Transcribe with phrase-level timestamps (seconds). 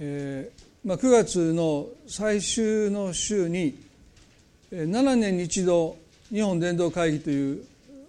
[0.00, 3.76] えーまあ、9月の最終の週に
[4.70, 5.96] 7年に一度
[6.30, 7.64] 日本伝道会議という、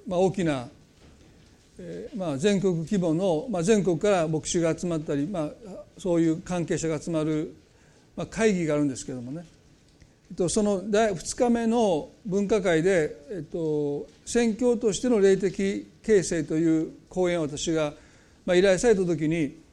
[0.07, 0.67] まあ、大きな、
[1.79, 5.49] えーまあ、全国規模の、まあ、全国から牧師が集まったり、まあ、
[5.97, 7.55] そういう関係者が集まる、
[8.15, 9.45] まあ、会議があるんですけどもね。
[10.29, 17.93] えっとその2日目の分科会で、えっと、宣教としての霊的形成という講演を私が、
[18.45, 19.68] まあ、依頼された時に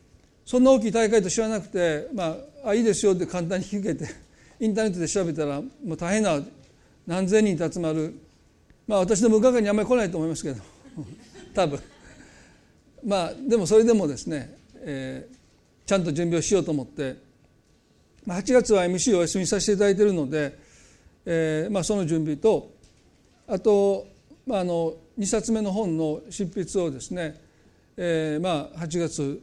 [0.46, 4.07] そんな大きい大会と知らなくて、まあ、あいいですよって簡単に聞けて
[4.61, 6.40] インターネットで調べたらもう大変な
[7.04, 8.14] 何千人集まる、
[8.86, 10.62] まあ、私の分科会にあんまり来ないと思いますけど
[11.52, 11.80] 多分。
[13.04, 17.16] まあでもそれでもですね、えー、ちゃんと準備をしようと思って
[18.24, 20.58] まあ8月は MC をお休みさせていただいているので、
[21.24, 22.72] えーまあ、その準備と
[23.46, 24.07] あと、
[24.46, 27.40] まあ、あの2冊目の本の執筆をですね、
[27.96, 29.40] えーまあ、8月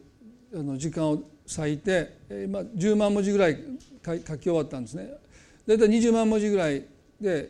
[0.54, 1.24] あの時間を
[1.58, 3.58] 割いて、えーまあ、10万文字ぐらい
[4.06, 5.10] 書き終わったんですね。
[5.66, 6.86] 大体20万文字ぐらい
[7.20, 7.50] で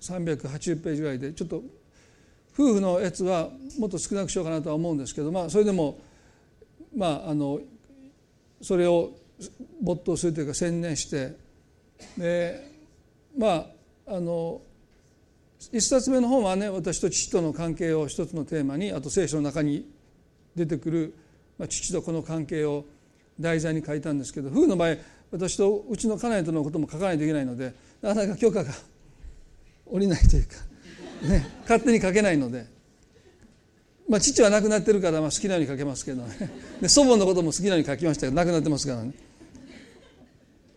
[0.00, 1.62] 380ページぐらいでちょっと
[2.54, 5.98] 夫婦のやつはもっと少なくしようかなとは思うんですけど、まあ、それでも
[6.96, 7.60] まああの
[8.62, 9.12] それを
[9.82, 11.36] 没頭するというか専念して
[12.16, 12.72] で
[13.36, 13.66] ま
[14.06, 14.62] ああの
[15.72, 19.90] 一冊目の本はね私と父との関係を一つのテーマにあと聖書の中に
[20.54, 21.14] 出てくる、
[21.58, 22.84] まあ、父とこの関係を
[23.40, 24.96] 題材に書いたんですけど夫婦の場合
[25.32, 28.72] 私とうちの家内とのことも書かないといけないのでなかなか許可が
[29.84, 30.54] 下りないというか、
[31.28, 32.76] ね、勝手に書けないので。
[34.08, 39.12] まあ、父は亡くなってるからまあ好きなように書けますけどねで祖母のことも好きなように書きましたけど亡くなってますからね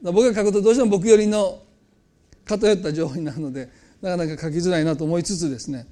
[0.01, 1.61] 僕が書くとどうしても僕よりの
[2.45, 3.69] 偏った情報になるので
[4.01, 5.85] なかなか書きづらいなと思いつつですね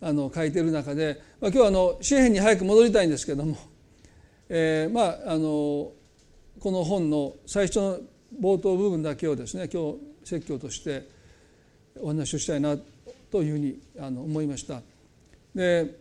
[0.00, 3.58] あの書いてる中で、まあ、今日はあの紙幣に早く戻りたいんですけども、
[4.50, 5.92] えー、まああの
[6.58, 7.98] この本の最初の
[8.38, 11.08] 冒頭部分だけをですね今日説教として
[12.00, 12.76] お話をしたいな
[13.30, 14.82] というふうにあの思いました。
[15.54, 15.98] で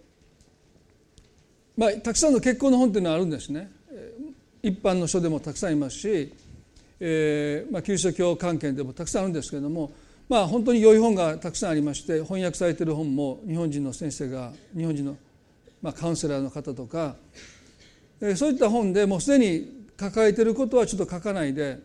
[1.77, 3.71] まあ、たくさんの結婚の本というのはあるんですね。
[4.61, 6.33] 一般の書でもたくさんいますし
[6.99, 9.91] えーまあ、キリスト教関係でもたくさんあるんですけれども、
[10.27, 15.17] まあ、本当に良い本がたくさんありまして翻訳されている本も日本人の先生が日本人の、
[15.81, 17.15] まあ、カウンセラーの方とか、
[18.35, 21.79] そういった本でもうすでに抱えていることはちょっと書かないで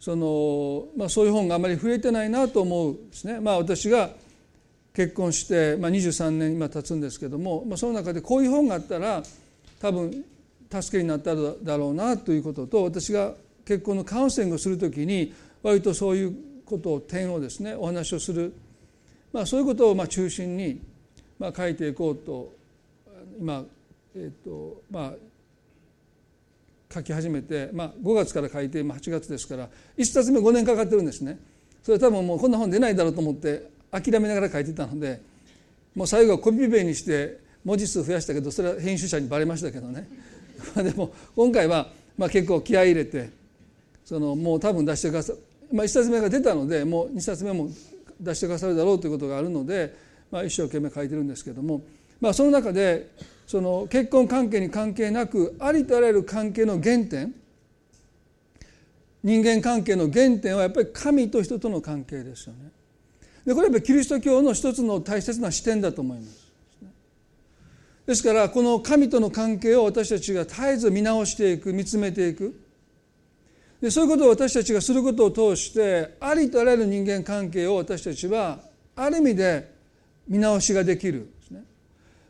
[0.00, 3.40] その、まあ、そういう本があまり増えてないなと思うですね。
[3.40, 4.10] まあ、私が
[4.92, 9.22] 結婚して、まあ、23年今経つんですけども、まあ、その中でこういう本があったら
[9.80, 10.24] 多分
[10.70, 13.32] 助けになっただろうなということと私が
[13.64, 15.32] 結婚のカウンセリングをするときに
[15.62, 16.34] 割とそういう
[16.66, 18.52] ことを点をですねお話をする、
[19.32, 20.80] まあ、そういうことをまあ中心に
[21.38, 22.52] まあ書いていこうと
[23.40, 23.64] 今、
[24.14, 25.12] えっとまあ、
[26.94, 29.68] 書き始めて、まあ、5月から書いて今8月ですから
[29.98, 31.38] 1冊目5年かかってるんですね。
[31.82, 35.20] それ多分もうこんな本出ないだろうと思って諦めながら書いてたので
[35.94, 40.08] もう最後はコピペにして文字数増やしたけどそれは編集者にバレましたけどね
[40.76, 43.28] でも今回はまあ結構気合い入れて
[44.04, 45.34] そのもう多分出してくださ
[45.72, 47.68] まあ、1冊目が出たのでもう2冊目も
[48.20, 49.94] 出してくださるだろうということがあるので、
[50.30, 51.82] まあ、一生懸命書いてるんですけども、
[52.20, 53.08] まあ、その中で
[53.46, 57.34] その結婚関係に関係なくありとあらゆる関係の原点
[59.22, 62.70] 人間関係の原点はやっぱり神と人との関係ですよね。
[63.46, 66.44] でこれはやっぱりキリスト教の一つの大切な視点だと思います。
[68.06, 72.54] ですからこの神との関係を私たちが絶えず見直していく見つめていく
[73.80, 78.60] でそういうことを私たちがすることを通してありとあらゆる人間関係を私たちは
[78.94, 79.72] ある意味で
[80.28, 81.33] 見直しができる。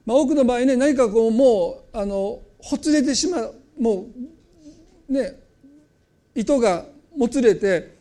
[0.06, 4.06] まあ、多くの場合ね何かこうもうあのほつれてしまうも
[5.08, 5.40] うね
[6.34, 6.84] 糸が
[7.16, 7.94] もつれて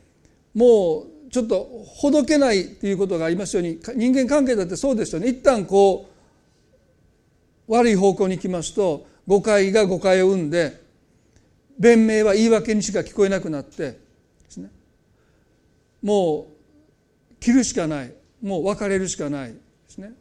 [0.53, 5.27] もうちょっとほどけないっていうことがありますように人間関係だってそうですよね。
[5.27, 6.09] 一旦こ
[7.67, 10.81] う悪い方向に行きますと誤解が誤解を生んで
[11.79, 13.99] 弁明は言い訳にしか聞こえなくなってで
[14.49, 14.69] すね。
[16.01, 16.47] も
[17.31, 18.13] う切るしかない。
[18.41, 19.53] もう別れるしかない。
[19.53, 20.13] ですね。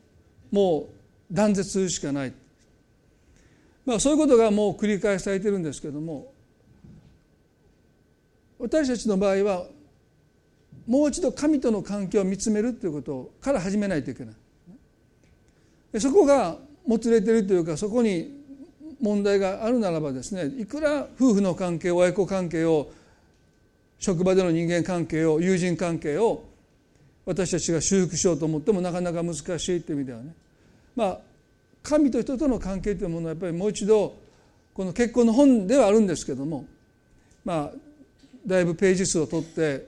[0.50, 1.01] もう
[1.32, 2.32] 断絶するしかない、
[3.86, 6.32] まあ、そういうことがもう繰り返されてるんですけども
[8.58, 9.66] 私たちの場合は
[10.86, 16.00] もう一度神との関係を見つめるということから始めないといけない。
[16.00, 16.56] そこが
[16.86, 18.42] もつれてるというかそこに
[19.00, 22.90] 問題があるならばですねいくら夫婦の関係親子関係を
[23.98, 26.44] 職場での人間関係を友人関係を
[27.26, 29.40] 私たちが修復しようと思ってもなかなか難し
[29.76, 30.34] いという意味ではね。
[30.94, 31.18] まあ
[31.82, 34.16] 神と人との関係というものはやっぱりもう一度
[34.74, 36.66] この結婚の本ではあるんですけども
[37.44, 37.70] まあ
[38.46, 39.86] だいぶページ数を取って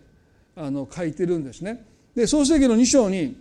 [0.56, 1.85] あの書いてるんですね。
[2.15, 3.37] で創世記の2章に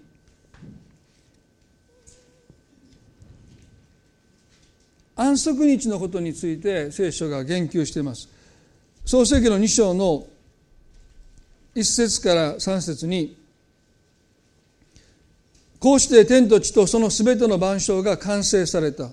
[5.16, 8.28] 安息日のことについて聖書が言及しています。
[9.06, 10.26] 創世記の2章の
[11.76, 13.38] 1節から3節に
[15.84, 19.10] こうして天と地とそのすべての万象が完成された。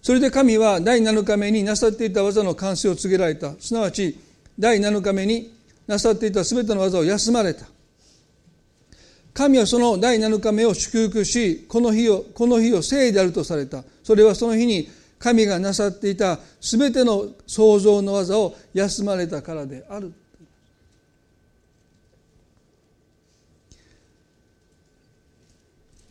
[0.00, 3.54] それで神は第7日目になさっていた技の完成を告げられた。
[3.58, 4.16] すなわち
[4.56, 5.52] 第7日目に
[5.88, 7.66] なさっていたすべての技を休まれた。
[9.34, 13.82] 神はその第7日目を祝福し、この日を、この日を聖であるとされた。
[14.04, 14.88] それはその日に
[15.18, 20.12] 神がなさっていたすべての創造の技を休まれたからである。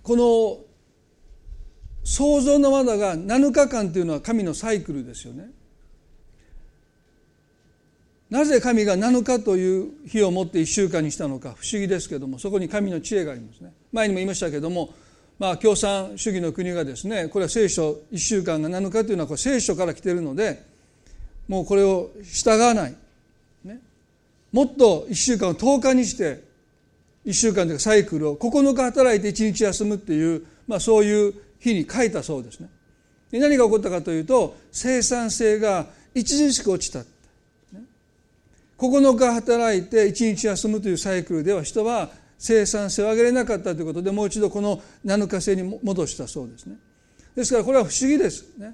[0.07, 0.59] この
[2.05, 5.49] 創造の技が7日間というのは神のサイクルですよね。
[8.29, 13.73] なぜ神が7日という日をもって1週間にしたのか不思議ですけどもそこに神の知恵がありますね。
[13.91, 14.93] 前にも言いましたけども
[15.39, 20.63] まあ共産主義の国がですねこれは聖書1週間が7日というのはこれ聖書から来てるので
[21.49, 22.95] もうこれを従わない、
[23.65, 23.81] ね、
[24.53, 26.46] もっと1週間を10日にして
[27.27, 32.69] 1週間というかサイクルを9日働いて1日休むっていう、まあ、そういう日に書いたそうですね。
[33.29, 37.03] で何が起こったかというと生産性が著しく落ちた
[38.77, 46.77] 9日働いて1日休むというサイクルでは人は生産性を上げれなかったということでもう一度この7日制に戻したそうですね。
[47.35, 48.73] ですからこれは不思議ですね。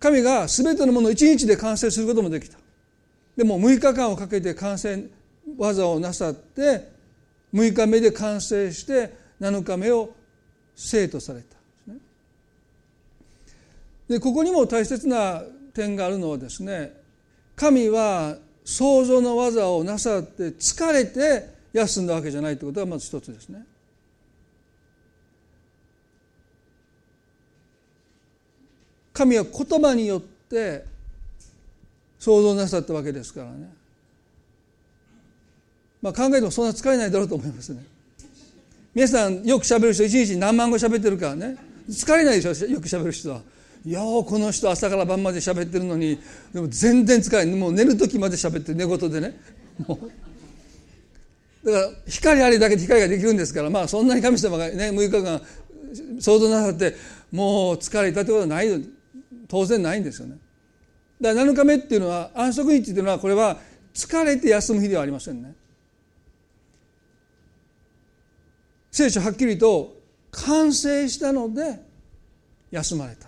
[0.00, 2.58] 神が全てのものを1日で完成することもできた。
[3.36, 5.04] でも6日間をかけて完成
[5.58, 6.93] 技をなさって
[7.54, 10.12] 6日目で完成して7日目を
[10.74, 11.54] 生とされた
[14.08, 15.42] でここにも大切な
[15.72, 16.92] 点があるのはですね
[17.56, 23.64] 神は創造の技をなさって疲れて休んだわけじゃないということがまず一つですね。
[29.12, 30.84] 神は言葉によって
[32.18, 33.72] 創造なさったわけですからね。
[36.04, 37.82] まあ考えてもそんな疲れないだろうと思いますね。
[38.94, 41.56] 皆さんよくしゃべる人一日何万語しゃべってるからね。
[41.88, 43.40] 疲れないでしょよくしゃべる人は。
[43.86, 46.20] ようこの人朝から晩まで喋ってるのに
[46.52, 47.56] でも全然疲れない。
[47.56, 49.40] もう寝る時まで喋って寝言でね。
[49.86, 49.98] も
[51.64, 51.66] う。
[51.66, 53.70] だから光ありだけで光ができるんですから。
[53.70, 55.40] まあそんなに神様がね6日間
[56.20, 56.94] 想像なさって
[57.32, 58.68] もう疲れたってことはない
[59.48, 60.36] 当然ないんですよね。
[61.18, 63.56] だから7日目っていうのは安息日っていうのはこれは
[63.94, 65.54] 疲れて休む日ではありませんね。
[68.94, 69.96] 聖書はっきりと
[70.30, 71.80] 完成したので
[72.70, 73.26] 休まれた。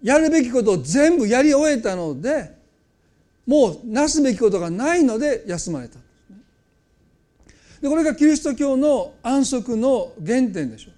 [0.00, 2.56] やるべきことを全部やり終えたので
[3.48, 5.98] もうなすべきことがないので休まれた。
[7.80, 10.92] でこれがキリスト教の安息の原点でしょ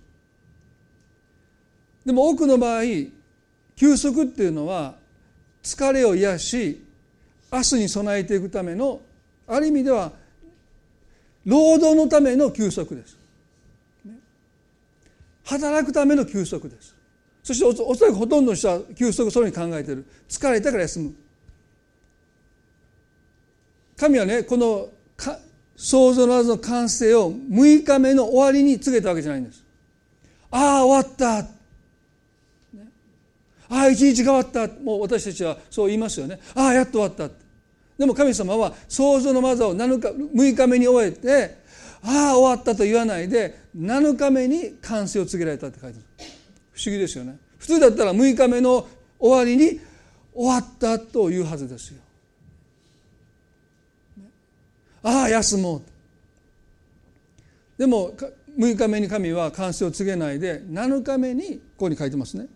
[2.05, 2.09] う。
[2.09, 2.83] でも多くの場合
[3.75, 4.97] 休息っていうのは
[5.63, 6.85] 疲れを癒し
[7.51, 9.01] 明日に備えていくための
[9.47, 10.13] ある意味では
[11.49, 13.17] 労働のための休息です。
[15.45, 16.95] 働くための休息です。
[17.43, 20.05] そしておそらくほとんどの人は休息をそれに考えている。
[20.29, 21.15] 疲れたから休む。
[23.97, 24.91] 神はねこの
[25.75, 29.65] 創造の技の完成を6日目の終わりに告げたわけじゃないんです。
[30.51, 31.47] ああ終わった、あ
[33.71, 34.83] あ一日が終わった。
[34.83, 36.39] もう私たちはそう言いますよね。
[36.55, 37.48] ああやっと終わった。
[37.99, 41.59] でも神様は創造の技を7日6日目に終えて
[42.03, 46.29] ああ終わったと言わないで7日目に完成を告げられたって書いてある。
[46.73, 47.37] 不思議ですよね。
[47.59, 48.87] 普通だったら6日目の
[49.19, 49.81] 終わりに
[50.33, 52.01] 終わったというはずですよ。
[55.03, 55.83] ああ休もう。
[57.79, 58.13] でも
[58.57, 62.47] 6日目に神は完成を告げないで7日目にここに書いてますね。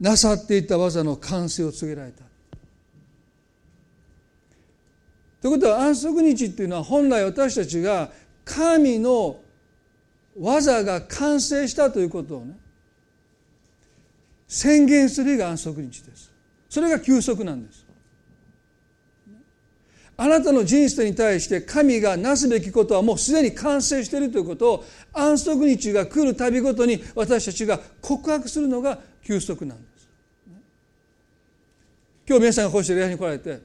[0.00, 2.24] なさっていた技の完成を告げられた。
[5.40, 8.10] ということは安息日っていうのは本来私たちが
[8.44, 9.40] 神の
[10.38, 12.58] 技が完成したということをね
[14.48, 16.32] 宣言する日が安息日です。
[16.68, 17.85] それが休息なんです。
[20.18, 30.08] あなたの人生に対して神がなすべきことはもうすでに完成しているということを安息日が来るたびごとに私たちが告白するのが休息なんです。
[32.28, 33.60] 今日皆さんがこうして礼拝に来られて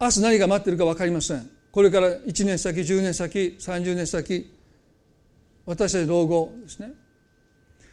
[0.00, 1.50] 明日何が待っているか分かりません。
[1.72, 4.52] これから1年先10年先30年先
[5.66, 6.92] 私たち老後ですね。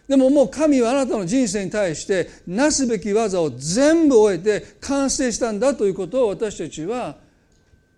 [0.07, 7.17] でももう神はあなたの人生に対してなすべき技を全部終えて完成したんだということを私たちは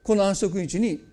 [0.02, 1.06] この安息日に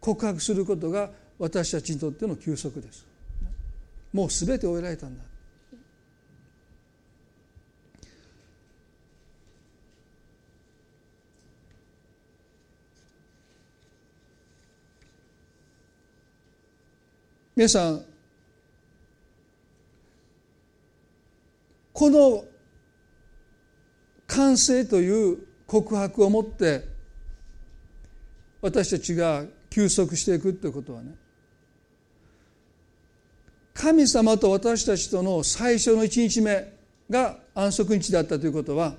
[0.00, 3.04] 告白することが私たちにとっての休息です。
[4.12, 5.24] もう全て終えられたんだ。
[17.56, 18.07] 皆さん
[21.98, 22.44] この
[24.28, 26.84] 完成という告白をもって
[28.62, 31.16] 私たちが休息していくということはね
[33.74, 36.72] 神様と私たちとの最初の1日目
[37.10, 38.94] が安息日だったということは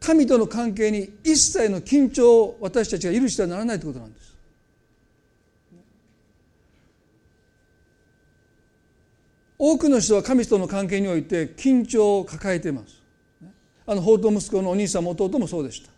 [0.00, 4.31] 神との関係に一切の緊張を私たちが許してはならないということなんです。
[9.64, 13.00] 多くの人は神との関係において緊張を抱えています。
[13.86, 15.90] あの法と息子のお兄さんも弟もそうでした。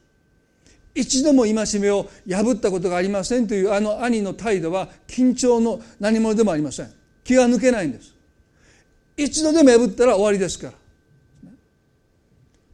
[0.95, 6.93] 一度も戒めを破ったことがありませんというあの兄の態度は緊張の何者でもありません。
[7.25, 8.15] 気が抜けないんです。
[9.17, 10.71] 一度でも破ったら終わりですか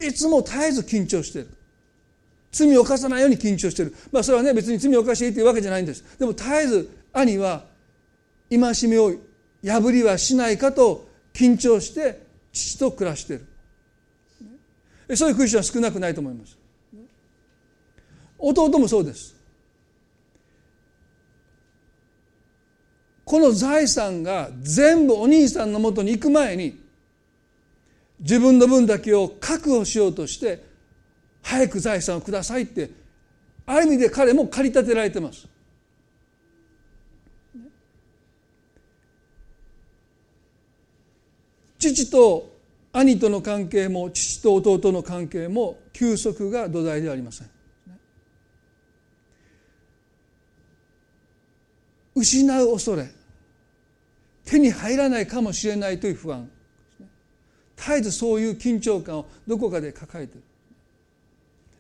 [0.01, 0.09] ら。
[0.09, 1.51] いつも絶えず緊張している。
[2.51, 3.95] 罪を犯さないように緊張している。
[4.11, 6.05] まあそれはね別に罪を犯していいというわけじゃないんです。
[6.19, 7.63] でも絶えず兄は
[8.51, 9.30] 戒めを
[9.65, 16.57] 破りはしないかと緊張して父と暮らしているそういうクリスチャンは少なくないと思います。
[18.39, 19.35] 弟もそうです。
[23.25, 26.81] この財産が全部お兄さんのもとに行く前に
[28.19, 30.65] 自分の分だけを確保しようとして
[31.43, 32.91] 早く財産をくださいって
[33.67, 35.47] ある意味で彼も駆り立てられてます。
[41.81, 42.61] 父と
[42.93, 47.51] 兄との関係も父と弟の関係も休息が土台ではありません。
[52.15, 53.11] 失う恐れ
[54.45, 56.51] 手に入らないかもしれないという不安。
[57.77, 60.45] 絶えずそういう緊張感をどこかで抱えている。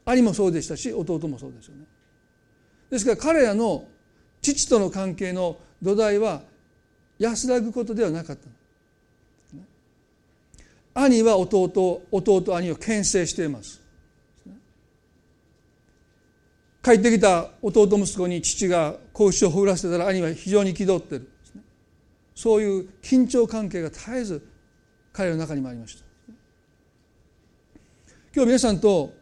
[0.06, 1.84] 兄もそうでしたし弟もそうですよね。
[2.88, 3.86] ですから彼らの
[4.40, 6.40] 父との関係の土台は
[7.18, 8.59] 安らぐことではなかった。
[10.94, 13.80] 兄は弟弟兄を牽制しています。
[16.82, 21.30] 帰ってきた弟息子に父が拳をほぐらせてたら兄は非常に気取ってる。
[22.34, 24.48] そういう緊張関係が絶えず
[25.12, 26.04] 彼の中にもありました。
[28.34, 29.12] 今日皆さんと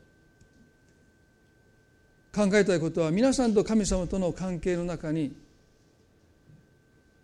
[2.35, 5.35] 考えたいことは皆さんと神様との関係の中に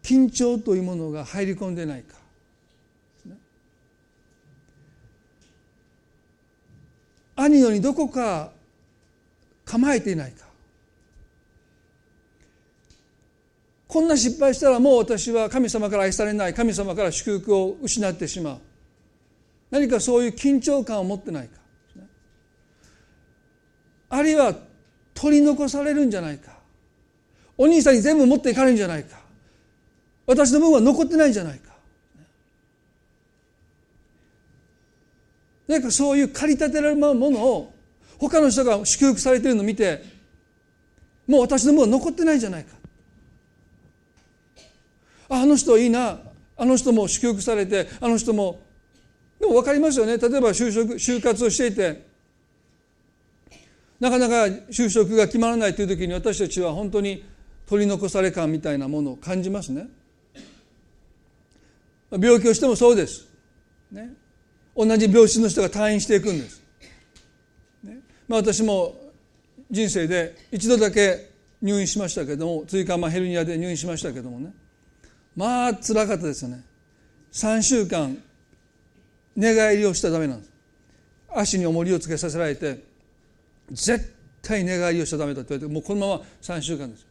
[0.02, 2.23] 緊張というものが入り込んでないか。
[7.36, 8.52] 兄よりどこか
[9.64, 10.44] 構えていないか。
[13.88, 18.58] こんな失敗したらもう私は神様から愛されない神様から祝福を失ってしまう。
[19.70, 21.60] 何かそういう緊張感を持ってないか。
[24.10, 24.54] あるいは
[25.14, 26.52] 取り残されるんじゃないか。
[27.56, 29.18] お兄さんに全部持っていかれるんじゃないか。
[30.26, 31.73] 私の分は残ってないんじゃないか。
[35.66, 37.74] 何かそういう駆り立てられるものを
[38.18, 40.02] 他の人が祝福されているのを見て
[41.26, 42.76] もう私の分は残ってないじゃないか。
[45.30, 46.18] ああの人いいな。
[46.56, 48.60] あの人も祝福されてあの人も
[49.40, 50.18] でも分かりますよね。
[50.18, 52.06] 例えば就職就活をしていて
[53.98, 57.24] なかなか就職が決まらないという時に私たちは本当に
[57.66, 59.88] 取り残され感みたいなものを感じますね。
[62.10, 63.26] 病気をしてもそうです、
[63.90, 64.12] ね、
[64.76, 66.62] 同じ病室の人が退院していくんです、
[67.84, 68.00] ね。
[68.26, 68.96] まあ、私も
[69.70, 71.30] 人生で一度だけ
[71.62, 74.52] 入院しましたけども椎間板ヘルニアで入院しましたけどもね。
[75.36, 76.64] まあつらかったですよね。
[77.32, 78.16] 3週間
[79.36, 80.52] 寝返りをしたらダメなんです。
[81.34, 82.84] 足に重りをつけさせられて
[83.70, 87.06] 絶対寝返りをしちゃダメだって言われてもうこのまま3週間です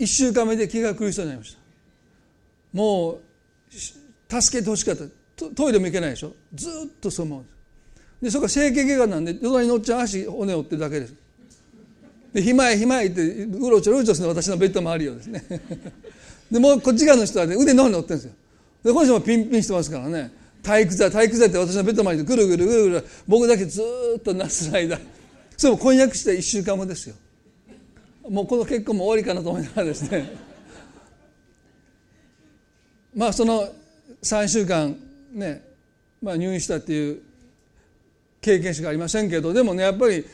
[0.00, 1.58] 1週間目で気が狂いそうになりました。
[2.72, 3.20] もう
[3.72, 5.04] 助けてほしかった。
[5.54, 6.32] トイレも行けないでしょ？
[6.54, 7.54] ずっとそのままです。
[8.22, 11.14] でそこは整形外科なんで隣のおっちゃん足骨折ってるだけです。
[12.32, 15.44] でひまいひまいってうろちょろうちょする私のベッド周りをですね。
[16.50, 18.32] でもうこっち側の人はね腕の方に折ってるんですよ。
[18.84, 20.32] でこの人もピンピンしてますからね。
[20.62, 23.82] 体育座体育座って私のベッド周りでぐるぐるぐるぐる僕だけず
[24.16, 24.98] っと夏の間。
[25.56, 27.14] それも婚約して1週間後ですよ。
[28.28, 30.30] もうこの結婚も終わりかなと思いながらですね。
[33.14, 33.68] まあその
[34.22, 34.96] 3週間
[35.32, 35.62] ね、
[36.22, 37.22] まあ、入院したっていう
[38.40, 40.24] 経験しかありませんけどでもねやっぱり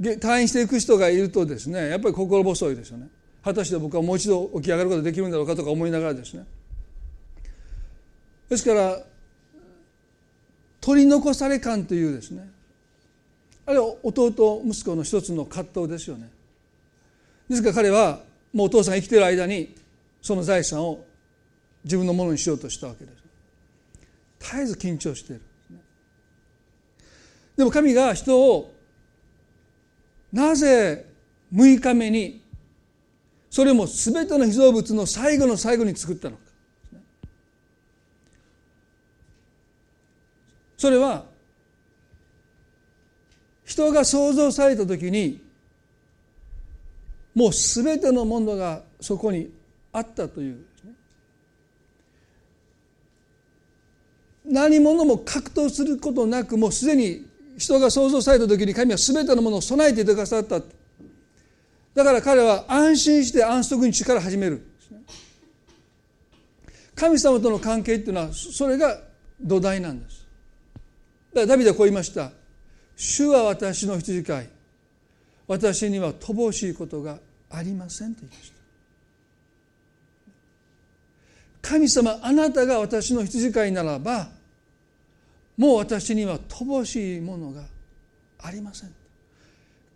[0.00, 3.08] 退院していく人がいるとですねやっぱり心細いですよね。
[3.42, 6.44] 果たして僕はもう一度起き上がることができるんだろうかとか思いながらですね。
[8.48, 8.98] ですから
[10.80, 12.48] 取り残され感というですね
[13.64, 16.30] あれは弟息子の一つの葛藤ですよね。
[17.48, 18.20] ですから彼は
[18.52, 19.74] もうお父さんが生きてる間に
[20.20, 21.04] その財産を
[21.84, 23.25] 自分のものにしようとしたわけです。
[24.46, 25.42] 絶えず緊張している
[27.56, 28.72] でも神が人を
[30.32, 31.06] なぜ
[31.52, 32.42] 6日目に
[33.50, 36.42] それも全ての被造物の最後の最後に作ったのか。
[40.76, 41.24] それは
[43.64, 45.42] 人が創造された時に
[47.34, 49.50] もう全てのものがそこに
[49.92, 50.66] あったという。
[54.48, 57.26] 何者も格闘することなくもうすでに
[57.58, 60.60] 人が創造された時に神は全てのものを備えていてくださった。
[60.60, 64.66] だから彼は安心して安息日から始める。
[66.94, 68.98] 神様との関係っていうのはそれが
[69.40, 70.26] 土台なんです。
[71.32, 72.30] だからダビデはこう言いました。
[72.96, 74.48] 主は私の羊飼い。
[75.46, 77.18] 私には乏しいことが
[77.50, 78.56] ありませんと言いました。
[81.68, 84.28] 神様あなたが私の羊飼いならば
[85.56, 87.62] もう私には乏しいものが
[88.40, 88.94] ありません。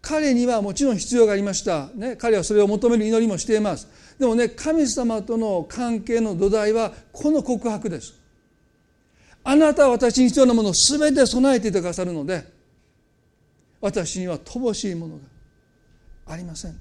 [0.03, 3.87] 彼にはもちろん必要がありました、ね、彼はそれを求める祈りもしています。
[4.19, 8.15] でもね神様との関係の土台はこの告白です。
[9.45, 12.45] あなたは私に必要なものを全て備えていてくださるので
[13.81, 15.23] 私には乏しいものが
[16.27, 16.77] ありません。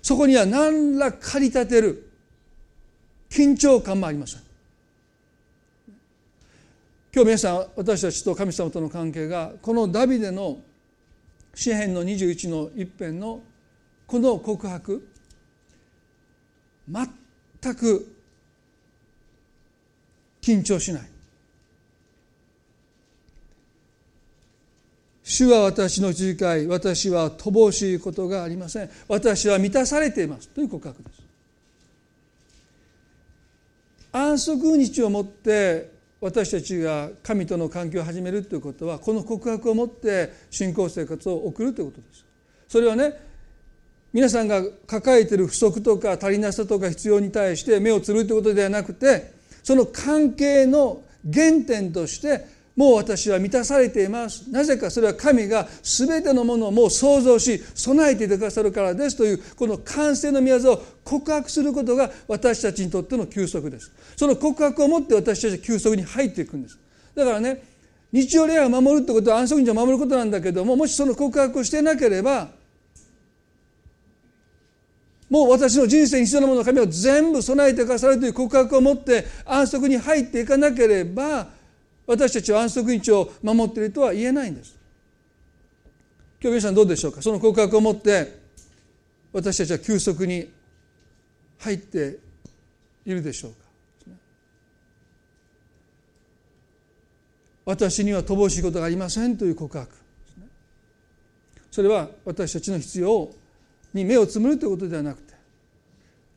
[0.00, 2.10] そこには何ら駆り立てる
[3.30, 4.51] 緊張感もありません。
[7.14, 10.60] 今日皆さん私たちと神様との関係がこのダビデの
[11.54, 13.42] 詩篇の21の一辺の
[14.06, 15.06] この告白
[16.88, 18.16] 全く
[20.40, 21.02] 緊張しない。
[25.22, 28.90] 主は私の自戒私は乏しいことがありません。
[29.06, 31.22] 私は満たされていますという告白です。
[34.12, 35.91] 安息日をもって
[36.22, 42.24] 私たちが神との関係を始めるということはこの告白をもって信仰生活を送るということです。
[42.68, 43.12] それはね
[44.12, 49.32] 皆さんが抱えている不足とか足りなさとか必要に対して目をつるということではなくて
[49.64, 54.50] その関係の原点としてもう私は満たされています。
[54.50, 63.92] なぜかそれは神が全てのものをもう創造し備えていてくださるからですというこの完成の御業を告白することが私たちにとっての休息です。
[64.16, 66.78] その告白をもって私たちは休息に入っていくんです。
[67.14, 67.62] だからね
[68.10, 72.48] 日曜礼拝を守るってことは安息日を守ることなんだけどももしその告白をしてなければ
[75.28, 81.48] もう私の人生に必要なものを神は全部備えてくださるという告白を持って安息に入っていかなければ
[82.12, 84.78] 私たちは安息日を守っているとは言えないんです。
[86.42, 87.22] 今日皆さんどうでしょうか？
[87.22, 88.38] その告白を持って
[89.32, 90.50] 私たちは休息に
[91.58, 92.18] 入って
[93.06, 93.56] いるでしょうか？
[97.64, 99.90] 私には乏しいことがありませんという告白。
[101.70, 103.30] それは私たちの必要
[103.94, 105.32] に目をつむるということではなくて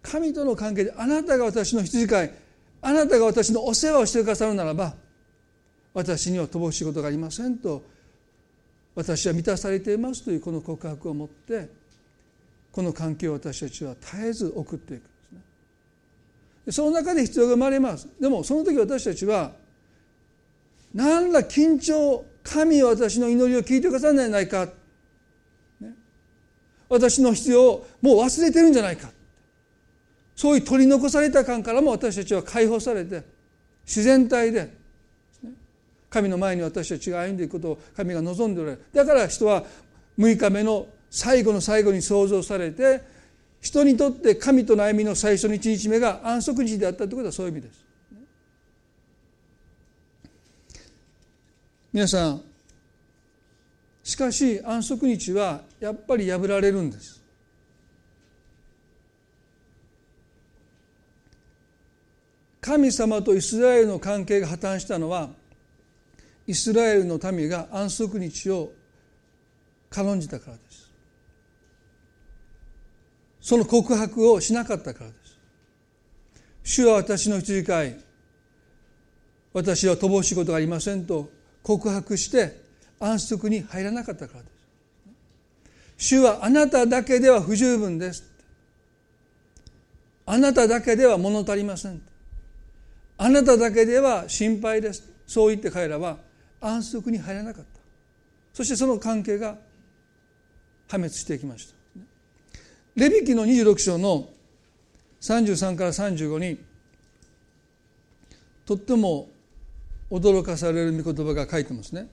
[0.01, 2.33] 神との関係であなたが私の羊飼い
[2.81, 4.93] あなたが私のお世話をしてくださるならば
[5.95, 7.81] 私には乏しいことがありませんと
[8.95, 11.69] 私は満たされていますというこの告白を持って
[12.71, 16.71] この関係を私たちは絶えず送っていくんですね。
[16.71, 18.09] その中で必要が生まれます。
[18.19, 19.53] でもその時私たちは
[20.93, 24.65] 何ら緊張神は私の祈りを聞いてくださらないないか、
[25.79, 25.93] ね、
[26.89, 29.09] 私の必要をもう忘れてるんじゃないか。
[30.35, 33.23] そういう取り残された感からも私たちは解放されて
[33.85, 34.84] 自然体で
[36.15, 39.65] 神の前に私たちが歩んでいくことを神が望んでおられるだから人は
[40.17, 43.01] 6日目の最後の最後に創造されて
[43.59, 47.85] 人にとって神との歩みの最初の1日目が安息日であったということはそういう意味です。
[51.91, 52.41] 皆さん
[54.01, 57.21] しかし安息日はやっぱり破られるんです。
[62.61, 65.29] 神様とイスラエルの関係が破綻したのは
[66.47, 68.71] イスラエルの民が安息日を
[69.89, 70.91] 軽んじたからです。
[73.41, 75.39] その告白をしなかったからです。
[76.63, 78.05] 主は私の羊飼い
[79.53, 81.29] 私は乏しいことがありませんと
[81.63, 82.59] 告白して
[82.99, 84.55] 安息に入らなかったからです。
[85.97, 88.23] 主はあなただけでは不十分です。
[90.25, 92.01] あなただけでは物足りません。
[93.17, 95.07] あなただけでは心配です。
[95.25, 96.17] そう言って彼らは
[96.67, 97.79] 安息に入らなかった。
[98.53, 99.57] そしてその関係が
[100.87, 101.75] 破滅していきました。
[102.95, 104.29] レビキの26章の
[105.21, 106.57] 33から35に
[108.65, 109.29] とっても
[110.09, 112.07] 驚かされる御言葉が書いてますね。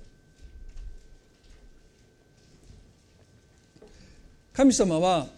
[4.52, 5.28] 神様は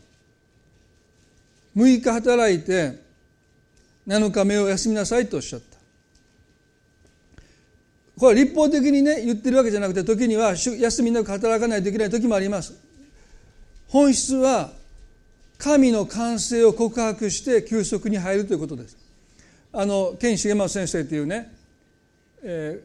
[1.77, 2.99] 6日働いて
[4.07, 5.74] 7日目を休みなさいとおっしゃった。
[8.19, 12.75] これは立法的にね言ってるわけじゃなくて時には休みなく働かないといけない時もあります。
[13.89, 14.73] 本質は
[15.59, 18.97] 神の完成を告白して休息に入るということです。
[19.73, 21.53] あのケン重松先生というね、
[22.43, 22.81] え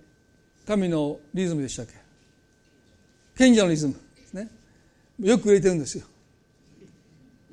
[0.65, 1.93] ー、神のリズムでしたっけ？
[3.37, 4.47] 賢者のリズムですね。
[5.19, 6.05] よく売れてるんですよ。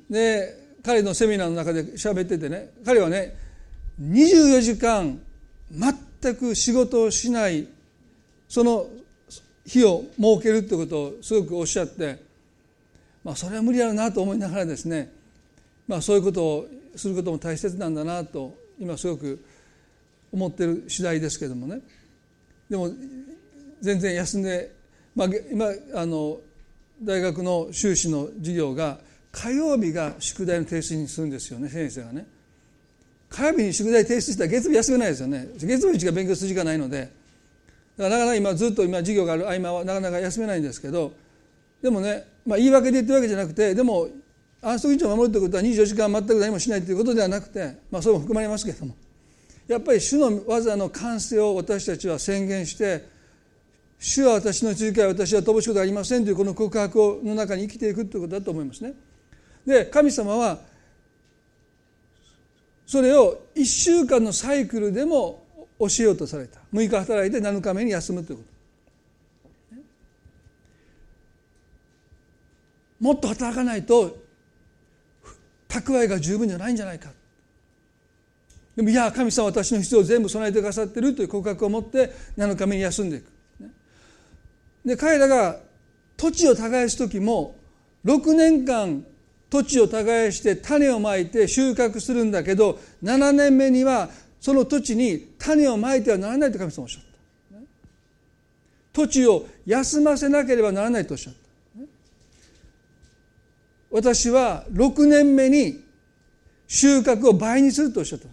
[0.09, 3.35] で彼のセミナーの中で喋っててね彼はね
[4.01, 5.19] 24時間
[5.71, 7.67] 全全く仕事をしない
[8.47, 8.87] その
[9.65, 12.23] 日を設けるってことをすごくおっしゃって、
[13.23, 15.11] まあ、それは無理やろなと思いながらですね、
[15.87, 19.43] まあ、そういうことをすることも大切なんだなと今すごく
[20.31, 21.81] 思ってる次第ですけどもね。
[22.69, 22.89] でも
[23.81, 24.73] 全然休んで、
[25.15, 26.39] まあ、今あの
[27.01, 28.99] 大学の修士の授業が
[29.31, 32.27] 火曜日が宿題の提出にするんですよね先生がね。
[33.29, 35.47] 火曜日に宿題提出したら月曜日休めないですよね。
[35.57, 37.11] 月曜日しか勉強する時間ないので。
[37.97, 41.13] だからなかなか今ずっと今授業がある合間はなかなか休めないんですけど
[41.81, 44.07] でもね、まあ、言い訳で言ってるわけじゃなくてでも
[44.61, 48.95] 安息日を守るということは24時間全く何もしないということではなくて、まあ、それも含まれますけれども。
[49.67, 53.05] やっぱり主の技の完成を私たちは宣言して
[53.99, 58.93] 主は私の続きは私は乏しいことありませんというこの告白の中に生きていくということだと思いますね。
[59.65, 60.59] で神様は
[62.87, 65.43] それを1週間のサイクルでも
[65.77, 66.61] 教えようとされた。
[66.73, 68.57] 6日働いて7日目に休むということ。
[72.99, 74.17] もっと働かないと
[75.67, 77.11] 蓄えが十分じゃないんじゃないか。
[78.77, 83.25] でもいや神様私の必要を全部備えてくださってるという告白を持って7日目に休んでいく。
[84.85, 85.59] で彼らが
[86.15, 87.55] 土地を耕す時も
[88.05, 89.03] 6年間
[89.49, 97.07] 土地を耕して種をまいて収穫するんだけど7年目にはその土地に種をまいてはならないと神様おっしゃった。
[98.93, 101.39] 土地を休ませなければならないとおっしゃった。
[103.89, 105.83] 私は6年目に
[106.67, 108.27] 収穫を倍にするとおっしゃった。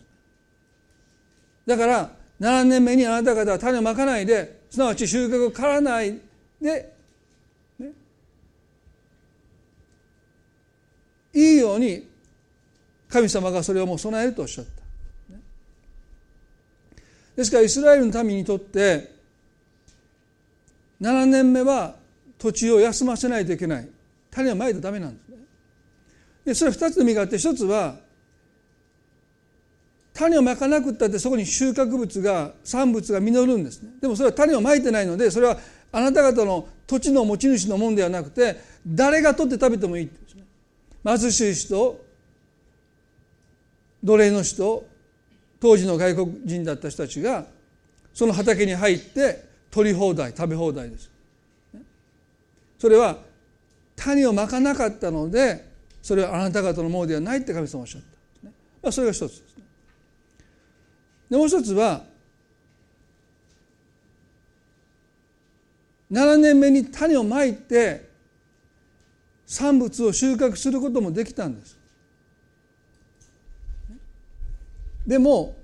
[1.67, 6.19] だから7年目にあなた方は種をまかないですなわち収穫を刈らない
[6.61, 6.94] で
[11.35, 12.09] いいように
[13.09, 14.71] 神様がそれをもう備えるとおっしゃった。
[17.37, 19.13] ですからイスラエルの民にとって
[21.01, 21.97] 7年目は
[22.39, 23.89] 土地を休ませないといけない
[24.31, 25.37] 種をまいとダメなんですね。
[26.45, 27.97] でそれは2つの意味があって一つは
[30.13, 35.59] 種をまかなくったってそこに収穫物が産物が実るんですねでもそれは種をまいてないのでそれは
[35.91, 40.11] あなた方の土地の持ち主のもんではなくて誰が取って食べてもいい
[41.05, 42.03] 貧しい人
[44.03, 44.87] 奴隷の人
[45.61, 47.47] 当時の外国人だった人たちが
[48.13, 51.11] その畑に入って取り放題食べ放題です。
[52.79, 53.19] それは
[53.97, 58.03] 種をまかなかったのでそれはあなた方のものではないって神様おっしゃっ
[58.43, 58.49] た、
[58.83, 59.65] まあ、それが一つですね。
[61.31, 62.05] でもう一つは
[66.13, 68.14] 7年目に種をまいて
[69.47, 71.79] 産物を収穫することもできたんです。
[75.07, 75.55] でも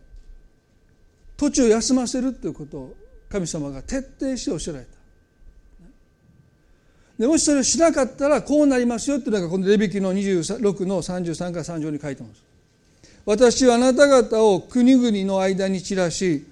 [1.37, 2.97] 土地を休ませるということを
[3.31, 4.91] 神様が徹底しておっしゃられた。
[7.19, 12.43] でもしそれをしなかったらこうなりますよっていうのがこのレビキの26の33から30に書いてます。
[13.27, 16.47] 私はあなた方を国々の間に散らし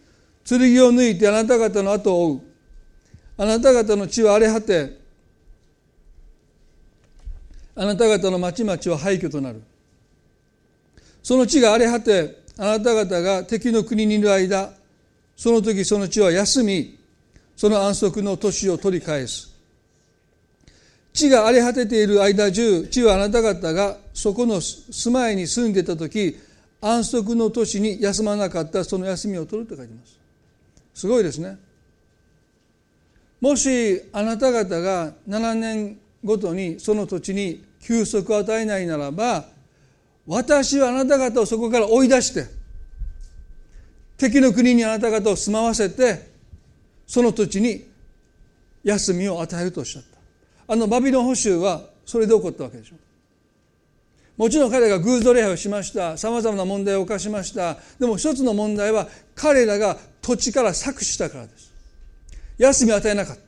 [0.45, 2.41] 剣を抜いてあなた方の後を追う。
[3.39, 4.98] あなた方の地は荒れ果て
[7.81, 9.63] あなた方の町々は廃墟となる。
[11.23, 14.73] その地が荒れ果てあなた方が敵の国にいる間
[15.37, 16.99] その時その地は休み
[17.55, 19.55] その安息の年を取り返す。
[21.13, 26.37] 地が荒れ果てている間中地はあなた方がそこの住まいに住んでた時
[26.81, 30.19] 安息の年に休まなかったその休みを取ると書いてます。
[30.95, 31.57] すごいですね。
[33.41, 39.47] もしあなた方が7年ごとにその土地に休息を与えないならば
[40.27, 42.45] 私はあなた方をそこから追い出して
[44.19, 46.29] 敵の国にあなた方を住まわせて
[47.07, 47.89] その土地に
[48.85, 50.05] 休みを与えるとおっしゃっ
[50.67, 50.75] た。
[50.75, 52.97] あのバビロン捕囚はそれで起こったわけでしょ
[54.37, 56.19] もちろん彼が偶像礼拝をしました。
[56.19, 57.79] さまざまな問題を犯しました。
[57.99, 61.73] でも一つの問題は彼らが土地から搾取したからです。
[62.59, 63.43] 休みを与えなかった。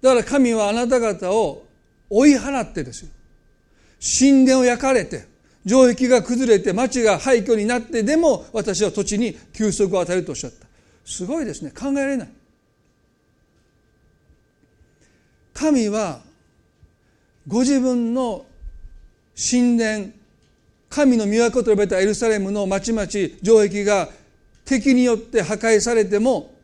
[0.00, 1.67] だから神はあなた方を
[2.10, 3.10] 追い払ってですよ。
[4.00, 5.26] 神殿を焼かれて
[5.66, 10.66] 城壁が崩れて町が廃墟になってでも私は土地に休息を与えるとおっしゃった。
[11.04, 11.70] すごいですね。
[11.70, 12.28] 考えられない。
[15.54, 16.20] 神は
[17.46, 18.46] ご自分の
[19.34, 20.06] 神殿
[20.88, 24.08] 神の御箱と呼ばれたエルサレムの町々城壁が
[24.64, 26.54] 敵によって破壊されても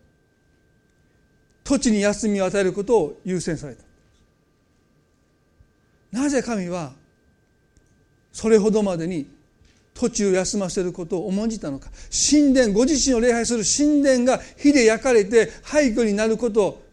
[1.62, 3.82] 土地に休みを与えることを優先された。
[6.14, 6.92] なぜ神は
[8.32, 9.28] それほどまでに
[9.94, 11.90] 土地を休ませることを重んじたのか。
[12.30, 16.84] 神殿ご自身を礼拝する神殿が火で焼かれて廃墟になること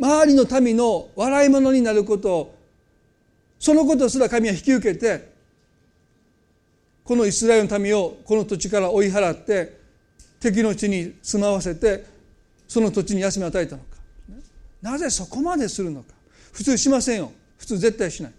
[0.00, 2.54] 周りの民の笑い物になること
[3.58, 5.32] そのことすら神は引き受けて
[7.02, 9.76] このイスラエルの民をこの土地から追い払って
[10.38, 12.04] 敵の地に住まわせて
[12.68, 13.88] その土地に休みを与えたのか。
[14.80, 16.14] なぜそこまでするのか。
[16.52, 17.32] 普通しませんよ。
[17.62, 18.32] 普通絶対しない。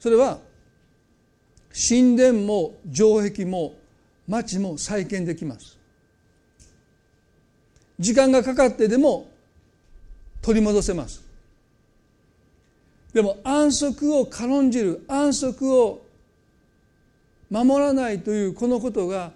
[0.00, 0.38] それは
[1.70, 3.74] 神殿も城壁も
[4.26, 5.76] 町も再建できます。
[7.98, 9.28] 時間がかかってでも
[10.40, 11.22] 取り戻せます。
[13.12, 16.02] でも安息を軽んじる安息を
[17.50, 19.32] 守らないというこのことが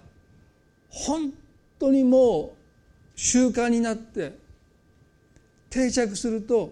[0.89, 1.31] 本
[1.77, 4.41] 当にもう習慣になって
[5.73, 6.71] 定着すると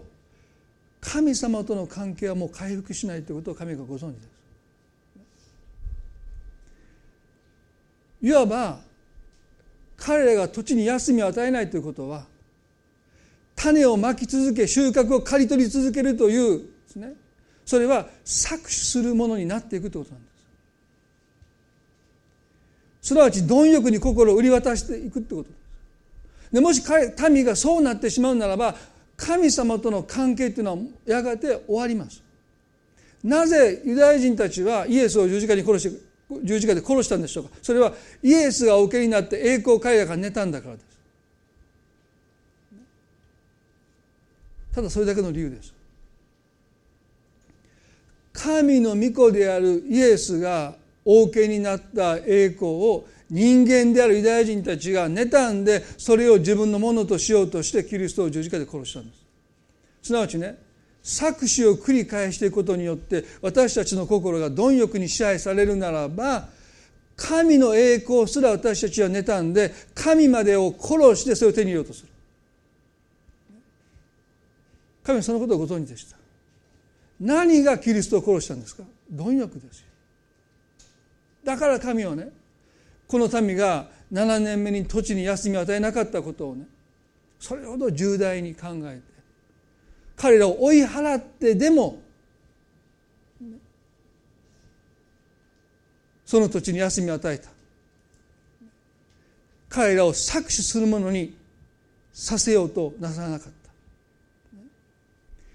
[1.00, 4.28] 神様との関係はもう回復しないということを神がご存知です。
[8.22, 8.78] いわば
[9.96, 12.26] 彼らが土地に休みを与えないということは
[13.56, 17.14] 種をまき続け収穫を刈り取り続けるというですね。
[17.66, 20.28] それは搾取するものになっていくということなんで
[23.02, 23.08] す。
[23.08, 25.62] すなわち貪欲に心を売り渡していくということです。
[26.52, 26.82] でもし
[27.30, 28.76] 民がそうなってしまうならば
[29.16, 32.22] 神様との関係というのはやがて終わります。
[33.22, 37.50] なぜユダヤ人たちはイエスを十字架に殺して十字架で殺したんでしょうか。
[37.62, 40.86] それはイエスがお受けになって栄光彼らが寝たんだからです。
[44.74, 45.72] ただそれだけの理由です。
[48.32, 59.22] 神の御子であるイエスがお受けになった栄光を人間であるユダヤ人たちが妬んでそれを自分のものとしようとしてキリストを十字架で殺したんです。
[60.02, 60.58] すなわちね
[61.02, 66.48] 搾取を繰り返していくことによって私たちの心が貪欲に支配されるならば
[67.16, 72.08] 神の栄光すら私たちは妬んで神までを殺してそれを手に入れようとする。
[75.04, 76.16] 神はそのことをご存知でした。
[77.18, 78.82] 何がキリストを殺したんですか？
[79.10, 79.86] 貪欲ですよ。
[81.44, 82.28] だから神はね
[83.12, 86.64] この民が7年目に土地に休みを与えなかったことをね
[87.38, 89.02] それほど重大に考えて
[90.16, 92.00] 彼らを追い払ってでも
[96.24, 97.50] その土地に休みを与えた。
[99.68, 101.36] 彼らを搾取するものに
[102.14, 103.52] させようとなさらなかっ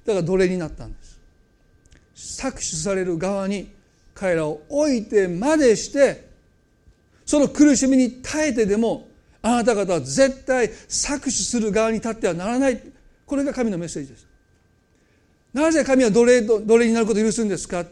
[0.06, 0.14] た。
[0.14, 1.04] だから奴隷になったんで
[2.14, 2.40] す。
[2.40, 3.72] 搾取される側に
[4.14, 6.27] 彼らを置いてまでして
[7.28, 9.10] その苦しみに耐えてでも
[9.42, 12.82] あなた方は絶対搾取する側に立ってはならない。
[13.26, 14.26] これが神のメッセージです。
[15.54, 17.86] なぜ神は奴隷奴隷になることを許すんですか？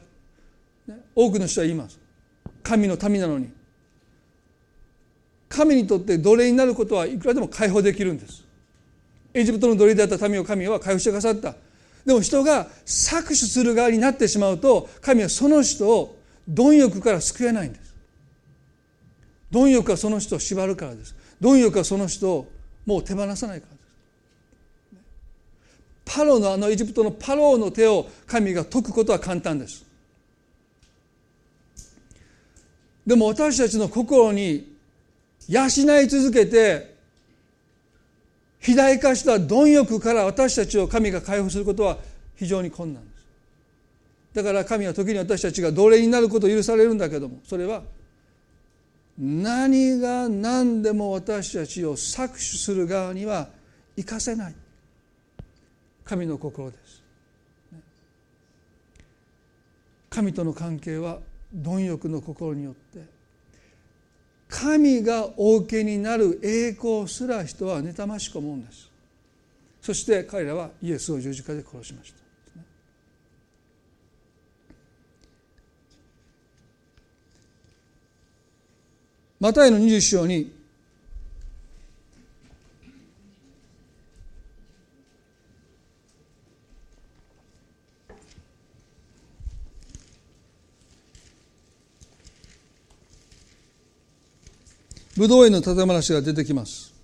[1.14, 2.00] 多くの人は言います。
[2.64, 3.50] 神の民なのに。
[5.50, 8.44] 神にとって奴隷になることはいくらでも解放できるんです。
[9.34, 11.56] エジプトの奴隷であった民を神は解放してくださった。
[12.06, 16.18] でも人が搾取する側になってしまうと神はその人を
[16.48, 17.85] 貪欲から救えないんです。
[19.52, 21.16] 貪欲はその人を縛るからです。
[21.40, 22.52] 貪欲はその人を
[22.86, 23.86] もう手放さないからです。
[26.06, 29.86] パロのあのエジプトのパロの手を神が解くことは簡単です。
[33.06, 34.76] でも私たちの心に
[35.48, 36.96] 養い続けて
[38.60, 41.98] 肥大化した貪欲から私たちを神が解放することは
[42.36, 43.26] 非常に困難です。
[44.34, 47.84] だから神は時に私たちが奴隷になることを許されるんだけどもそれは
[49.18, 53.48] 何が何でも私たちを搾取する側には
[53.96, 54.56] 生かせない。
[56.04, 57.04] 神の心です。
[60.10, 61.20] 神との関係は
[61.54, 63.06] 貪欲の心によって。
[64.48, 68.90] 神がお受けになる栄光すら人は妬ましく思うんです。
[69.82, 72.25] そして彼らはイエスを十字架で殺しました。
[79.40, 80.52] マタイの20章に
[95.18, 96.95] ブドウ園の建話が出てきます。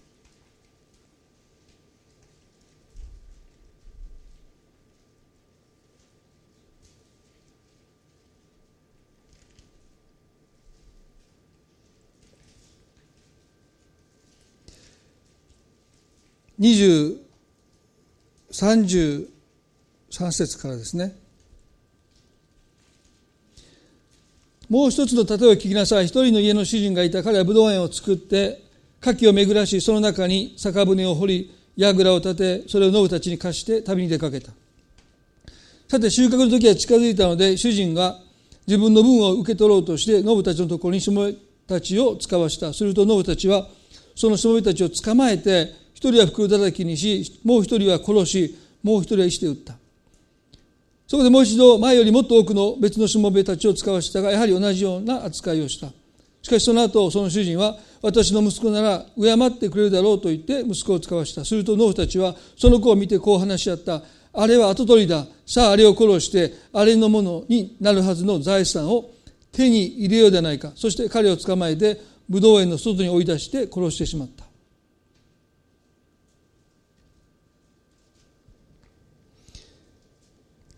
[16.61, 17.17] 20、
[18.51, 19.25] 33
[20.31, 21.15] 節からですね。
[24.69, 26.05] もう一つの例えを聞きなさい。
[26.05, 28.61] 一人の家の主人がいた彼は武道園を作って、
[29.01, 34.51] 牡蠣を巡らし、その中に酒舟を掘り、櫓を立て、それを農夫たちに貸して旅に出かけた。
[35.87, 38.19] さて収穫の時は近づいたので、主人が
[38.67, 41.33] 自分の分を受け取ろうとして、農夫たちのところにしもべ
[41.65, 42.71] たちを使わした。
[42.71, 43.67] すると農夫たちは、
[44.13, 49.75] そのしもべたちを捕まえて、一人は袋叩きにし、もう一人は殺し、もう一人は石で撃った。
[51.05, 55.89] そこでもう一度前よりもっと多くの別のしもべたちを使わしたがやはり同じような扱いをした。
[56.41, 61.45] しかしその後その主人は私の息子なら敬ってくれるだろうと言って息子を使わした。
[61.45, 64.01] すると農夫たちはその子を見てこう話し合った。
[64.33, 65.27] あれは跡取りだ。
[65.45, 69.11] さああれを殺してあれのものになるはずの財産を
[69.51, 70.71] 手に入れようではないか。
[70.73, 74.40] そして彼を捕まえて武道園の外に追い出して殺してしまった。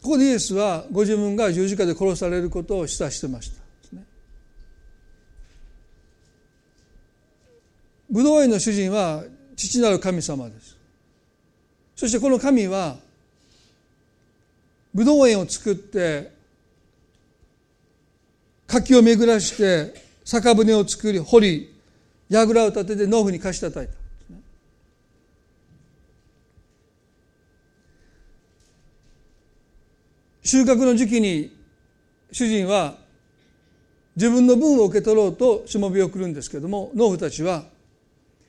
[0.04, 3.63] ここでイエスはご自分が十字架で殺されることを示唆してました。
[8.10, 9.24] 武道園の主人は
[9.56, 10.78] 父なる神様です。
[11.96, 12.98] そしてこの神は
[14.94, 16.34] 武道園を作って
[18.68, 19.94] 柿を巡らして
[20.26, 21.74] 酒舟を作り掘り
[22.30, 24.03] 櫓を立てて農夫に貸したたいた。
[30.44, 31.56] 収穫の時期に
[32.32, 32.98] 主人は
[34.16, 37.64] 自分の分を受け取ろうとしもべを送るんですけども農夫たちは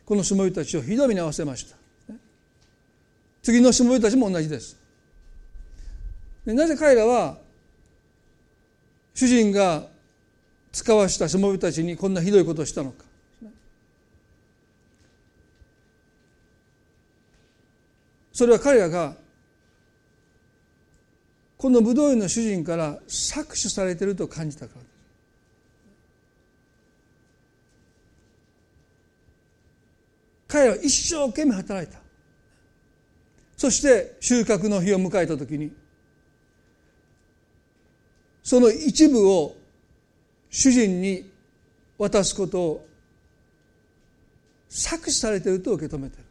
[0.04, 1.76] このしもべたちをひどい目に遭わせました。
[3.42, 4.76] 次のしもべたちも同じです。
[6.44, 7.38] なぜ彼らは
[9.14, 9.86] 主人が
[10.72, 13.04] 使わしたしもべたちにこんなひどいことをしたのか。
[18.32, 19.14] それは彼らが
[21.56, 24.94] この武道園の主人から搾取されていると感じたからです。
[30.48, 32.04] 彼らは一生懸命働いた。
[33.56, 35.72] そして収穫の日を迎えた時に
[38.42, 39.56] その一部を
[40.50, 41.30] 主人に
[41.96, 42.86] 渡すことを
[44.68, 46.24] 搾取されていると受け止めている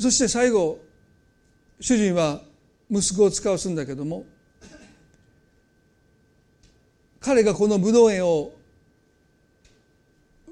[0.00, 0.80] そして最後
[1.78, 2.40] 主人は
[2.90, 4.24] 息子を使わすんだけども
[7.20, 8.54] 彼がこの武道園を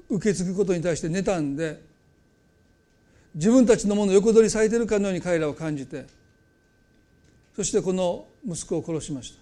[0.07, 1.81] 受け継ぐことに対して妬んで
[3.33, 6.05] 自分たちのものを横取りされているかのように彼らを感じて
[7.55, 9.39] そしてこの息子を殺しました。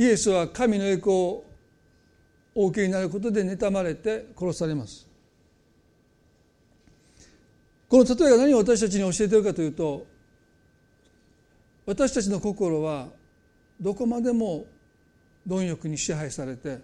[0.00, 1.47] イエスは神の栄光を
[2.60, 5.06] お受けになることで妬まれて殺されます。
[7.88, 10.06] この例えが何を私たちに教えているかというと
[11.86, 13.10] 私たちの心は
[13.80, 14.66] どこまでも
[15.46, 16.80] 貪欲に支配されて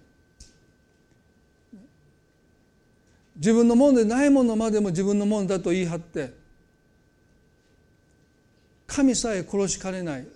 [3.36, 6.32] 自分のものでないものまでも自分のものだと言い張って
[8.86, 10.26] 神さえ殺しかねない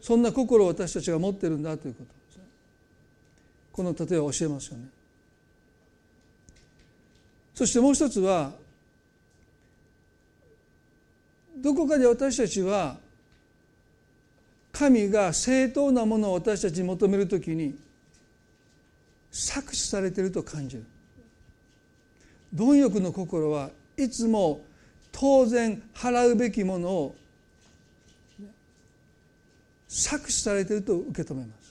[0.00, 2.21] そんな心を私たちが持っているんだということ。
[3.72, 4.88] この例えを教えますよね。
[7.54, 8.52] そしてもう一つは
[11.56, 12.98] どこかで私たちは
[14.72, 17.78] 神が正当なものを私たちに求めるときに
[19.30, 20.84] 搾取されていると感じる。
[22.54, 24.62] 貪欲の心はいつも
[25.10, 27.14] 当然払うべきものを
[29.88, 31.61] 搾取されていると受け止めます。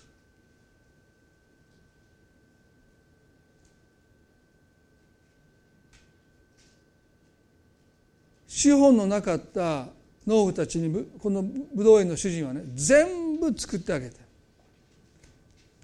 [8.61, 9.87] 資本のなかった
[10.27, 14.17] 農夫たちにこのブドウ園の主人はね全部作ってあげて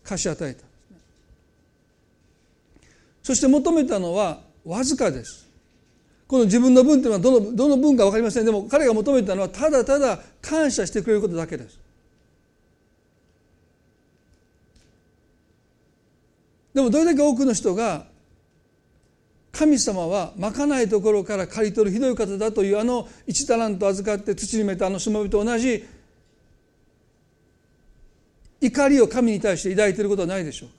[0.04, 0.64] 貸し与えた
[3.24, 5.48] そして求めたのはわずかです。
[6.28, 8.46] この自分の分というのはどのどの分か分かりません。
[8.46, 11.80] でも彼が求めたのはただただ感謝してくれることだけです。
[16.74, 18.06] でもどれだけ多くの人が
[19.58, 25.84] 神様はまかないところから刈り取るひどい方だというあの一タラント預かって土に埋めたあのしもべと同じ
[28.62, 30.70] 怒りを神に対して抱いていることはないでしょう。
[30.70, 30.76] か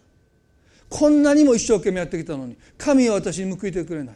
[0.91, 4.15] こんなにも一生懸命やってきたのに神は私に報いてくれない。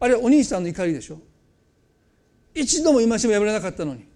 [0.00, 1.18] あれはお兄さんの怒りでしょ。
[2.54, 4.06] 一度も戒め破れなかったのに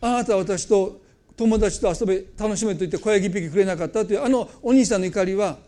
[0.00, 0.98] あなたは私と
[1.36, 5.58] 友達と遊べ楽しめと言って小屋一匹くれなかったというあのお兄さんの怒りは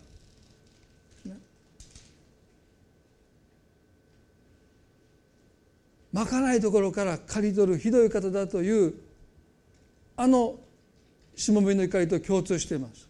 [6.19, 8.95] まかないところから刈り取るひどい方だという
[10.17, 10.57] あの
[11.37, 13.09] しもべの怒りと共通しています。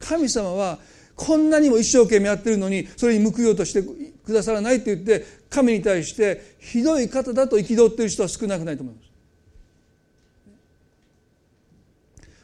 [0.00, 0.80] 神様は
[1.14, 3.84] こんなにも一生懸命やってるのにそれに報いようとして
[4.24, 9.12] くださらないって言って神に対してひどい方だと憤っている人は少なくないと思います。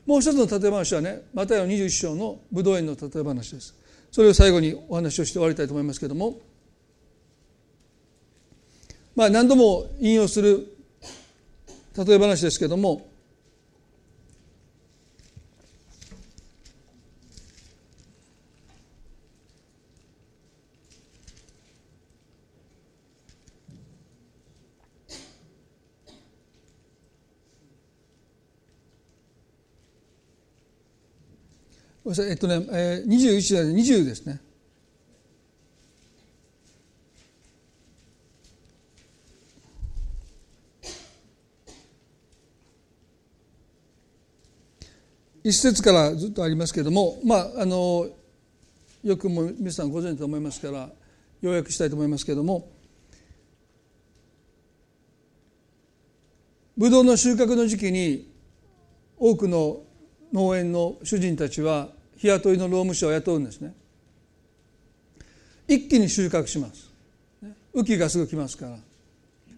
[0.07, 3.75] もう一つの例え話はねマタイの21章の武道園の例え話です。
[4.13, 6.39] それを最後にお話をして終わりたいと思いますけれども
[9.19, 10.77] まあ、何度も引用する
[11.97, 13.11] 例え話ですけども
[32.07, 34.41] えっとね、えー、21代で20ですね。
[45.49, 48.07] 一節からずっとありますけれどもまああの
[49.03, 50.91] よくも皆さんご存知と思いますから
[51.41, 52.71] 要約したいと思いますけれども
[56.77, 58.31] ブドウの収穫の時期に
[59.17, 59.81] 多くの
[60.35, 61.89] 農園の主人たちは
[62.19, 63.75] 日雇いの労務者を雇うんですね。
[65.67, 66.91] 一気に収穫します。
[67.75, 68.77] 雨季がすぐ来ますから。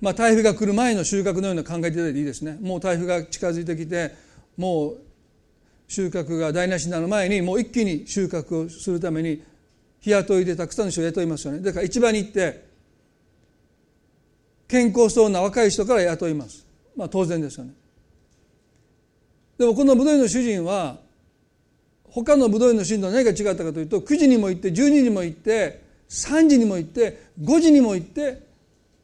[0.01, 2.57] まあ台風が来る前の収穫のような考えていただいていいですね。
[2.62, 4.14] もう台風が近づいてきて
[4.57, 5.10] もう
[5.91, 9.43] 収穫が台無しになる前にもう一気に収穫をするために
[9.99, 11.59] 日雇いでたくさんの人を雇いますよね。
[11.59, 12.64] だから市場に行って
[14.68, 16.64] 健康そうな若い人から雇います。
[16.97, 17.72] まあ当然ですよね。
[19.59, 21.01] でもこのブドウ園の主人は
[22.05, 28.47] 他のブドウ園の主人と何が違ったかというと9時にも行って12時にも行って3時にも行って5時にも行って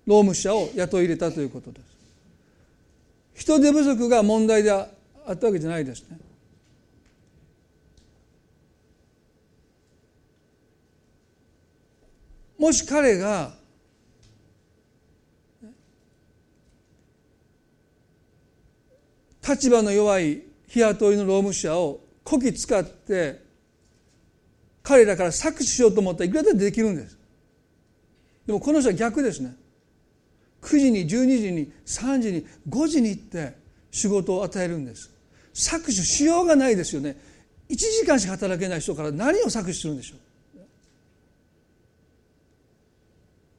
[0.06, 1.80] 労務者を雇い入れたということで
[3.34, 3.42] す。
[3.42, 4.86] 人手不足が問題であ
[5.32, 6.18] ったわけじゃないですね。
[12.58, 13.54] もし彼が
[19.46, 23.44] 立場の弱い日雇いの労務者をこき使って
[24.82, 27.16] 彼らから搾取しようと思ったらいくらでできるんです。
[28.46, 29.54] でもこの人は逆ですね。
[30.62, 33.54] 9時に12時に3時に5時に行って
[33.90, 35.10] 仕事を与えるんです。
[35.54, 37.16] 搾取しようがないですよね。
[37.68, 40.18] 1時間しか働けない人から何を搾取するんでしょう？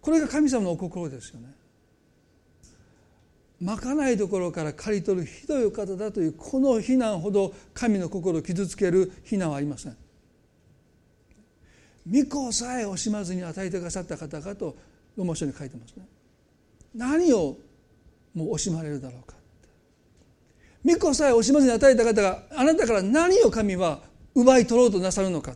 [0.08, 1.50] これが神様のお心ですよね。
[3.60, 9.98] まかないところから刈り取るひどい方だというこの非難ほど神の心を傷つける非難はありません。
[12.10, 14.78] 御子さえ惜しまずに与えてくださった方かと
[15.18, 16.06] ロマ書に書いてますね。
[16.96, 17.58] 何を
[18.34, 19.36] もう惜しまれるだろうか
[20.86, 24.00] 御子さえ惜しまずに与えた方があなたから何を神は
[24.34, 25.54] 奪い取ろうとなさるのか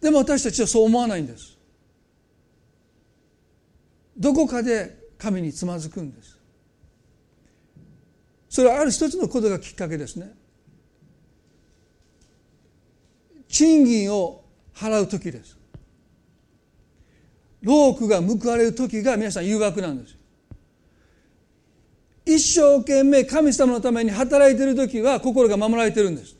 [0.00, 1.56] でも私たちはそう思わないんです。
[4.16, 6.38] どこかで神につまずくんです。
[8.48, 10.32] それはある一つのことがきっかけですね。
[13.48, 14.44] 賃金を
[14.74, 15.56] 払う時です。
[17.62, 20.16] 労苦が報われる時が皆さん誘惑なんです。
[22.24, 26.36] 一生懸命神様のために働いている時は心が守られてるんです、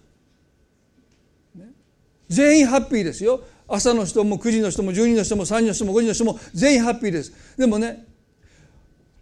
[2.29, 3.41] 全員ハッピーですよ。
[3.67, 7.33] 朝の人も9時の人も10人の人も3時の人も5時の人も全員ハッピーです。
[7.57, 8.07] でもね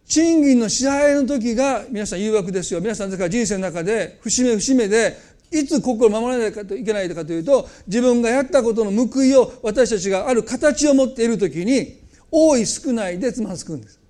[0.06, 2.80] 賃金の支払いの時が皆さん誘惑ですよ。
[2.80, 5.16] 皆さんだから人生の中で節目節目で
[5.50, 12.00] いつ心を守らないといけないかというと自分がやったことの報いを私たちがある形を持っている時に
[12.30, 14.00] 多い少ないでつまずくんです。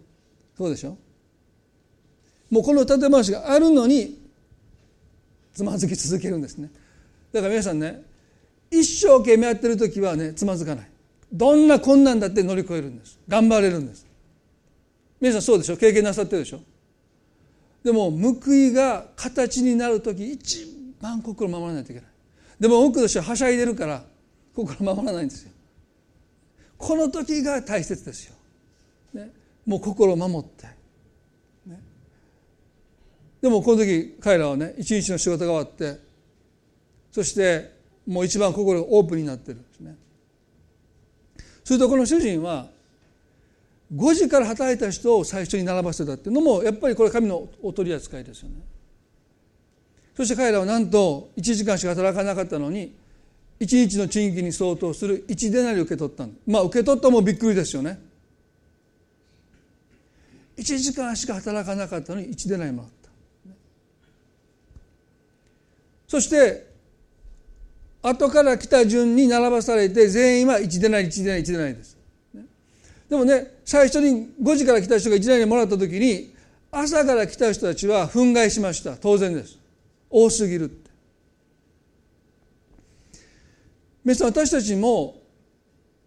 [0.56, 0.96] そうでしょ？
[2.50, 4.18] もうこの例え話があるのに
[5.54, 6.70] つまずき続けるんですね。
[7.32, 8.02] だから皆さんね
[8.70, 10.90] 一生懸命やってる時はねつまずかない。
[11.32, 13.18] どんな困難だって乗り越えるんです。
[13.28, 14.06] 頑張れるんです。
[15.20, 15.76] 皆さんそうでしょ？
[15.76, 16.60] 経験なさってるでしょ？
[17.82, 20.66] でも報いが形になる時一
[21.00, 22.10] 番心守らないといけない。
[22.58, 24.02] でも多くの人ははしゃいでるから
[24.54, 25.52] 心守らないんですよ。
[26.78, 28.34] この時が大切ですよ、
[29.14, 29.30] ね、
[29.64, 30.66] もう心を守って、
[31.66, 31.80] ね、
[33.40, 35.98] でもこの時彼らはね一日の仕事が終わって
[37.12, 37.75] そして
[38.06, 39.96] もう一番心がオープンになってるんですね。
[41.64, 42.68] するとこの主人は
[43.94, 48.56] 5時から働いた人を最初に並ばせたっていうのもやっぱりこれ神のお取り扱いですよね。
[50.16, 52.94] そして彼らはなんと1時間しか働かなかったのに
[53.60, 58.00] 1日の賃金に相当する1デナリ受け取ったまあ受け取ったもびっくりですよね。
[60.56, 62.96] 1時間しか働かなかったのに1デナリもらった。
[66.08, 66.75] そして
[68.08, 71.96] 後から来た順に並ばされて全員は1デナリ1デナリ1デナリです。
[73.08, 76.32] でもね最初に5時から来た人が1デナリもらった時に
[76.70, 78.96] 朝から来た人たちは憤慨しました。
[78.96, 79.58] 当然です。
[80.08, 80.90] 多すぎるって。
[84.04, 85.16] 皆さん私たちも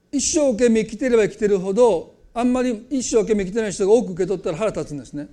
[0.09, 5.27] 一生懸命生きてれば生きてるほどあんまり一生懸命生きてない人が多く受け取ったら腹立つんですね。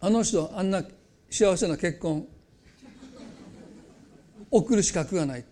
[0.00, 0.82] あの人あんな
[1.30, 2.26] 幸せな結婚
[4.50, 5.44] 送る資格がない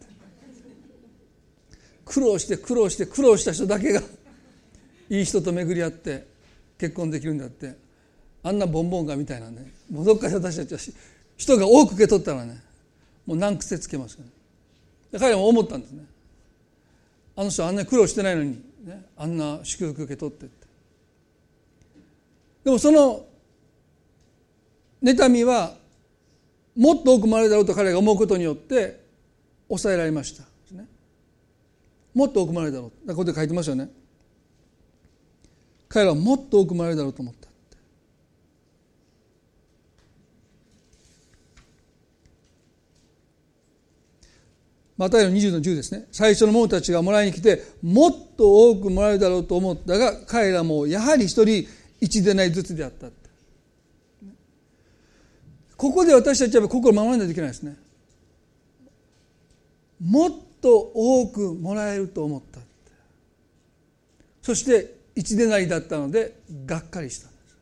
[2.04, 4.00] 苦労して苦労して苦労した人だけが
[5.10, 6.26] いい人と巡り合って
[6.78, 7.88] 結婚できるんだって。
[8.42, 9.72] あんなボンボンガみたいなね。
[9.90, 10.78] もうどっかで私たちは
[11.36, 12.62] 人が多く受け取ったらね
[13.26, 14.30] もう難癖つけますよね。
[15.18, 16.04] 彼らも思ったんですね。
[17.36, 20.66] あの人あんなに苦労してないのに、ね、あんな祝福受け取ってって。
[22.64, 23.24] でもその
[25.02, 25.76] 妬みは
[26.78, 29.00] もっと多くもらえるだろうと彼が思うことによって
[29.66, 30.44] 抑えられました。
[32.14, 33.08] もっと多くもらえるだろう。
[33.08, 33.90] ここで書いてますよね。
[35.88, 37.48] 彼らはもっと多くもらえるだろうと思った。
[44.96, 46.06] マタイの20の10ですね。
[46.12, 51.66] 最初の者たちがもらいに来てもっと多くもらえるだろうと思ったが彼らもやはり一人
[52.00, 53.08] 一でないずつであった。
[55.78, 57.76] ここで私たちは心を守らないといけないですね。
[60.04, 62.60] もっと多くもらえると思った
[64.42, 67.56] そして一でないだったのでがっかりしたんです。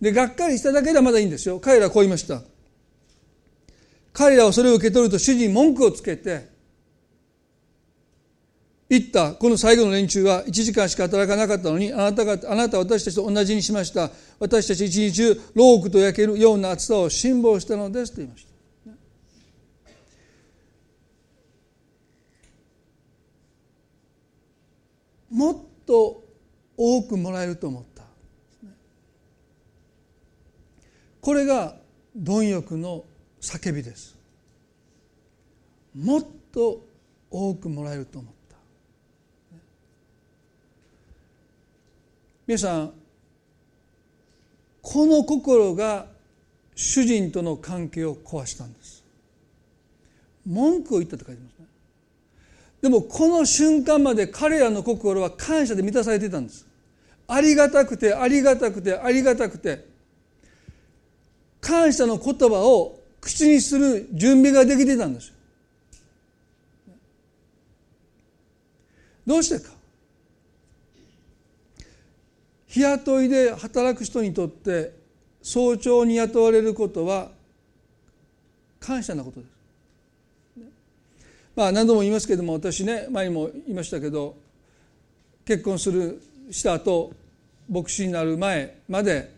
[0.00, 1.60] でがっかりしただけではまだいいんですよ。
[1.60, 2.42] 彼らはこう言いました。
[4.12, 6.48] 彼らはそれを受け取ると主人に文句をつけて
[8.88, 9.34] 言った。
[9.34, 14.10] この最後の連中は1時間しか働かなかったのにあなたがあなたは私たちと同じにしました。
[14.38, 18.48] 私たち一日中ロークと焼けるような暑さを辛抱したのですと言いました。
[25.30, 26.24] もっと
[26.76, 28.04] 多くもらえると思った。
[31.20, 31.76] これが
[32.16, 33.04] 貪欲の
[33.40, 34.16] 叫びです。
[35.94, 36.86] もっと
[37.30, 38.37] 多くもらえると思った。
[42.48, 42.92] 皆さん
[44.80, 46.06] この心が
[46.74, 49.04] 主人との関係を壊したんです。
[50.46, 51.66] 文句を言ったと書いてますね。
[52.80, 56.66] でもこの瞬間まで彼らの心は感謝で満たされていたんです。
[57.26, 59.84] ありがたくてありがたくてありがたくて
[61.60, 65.34] 感謝の言葉を口にする準備ができていたんです。
[69.26, 69.77] どうしてか。
[72.78, 74.92] 日雇いで働く人にとって
[75.42, 77.30] 早朝に雇われることは
[78.80, 79.52] 感謝なことです。
[81.56, 84.36] まあ何度も言いますけれども私ね前にも言いましたけど
[85.44, 86.22] 結婚する
[86.52, 87.12] した後
[87.68, 89.32] 牧師になる前まで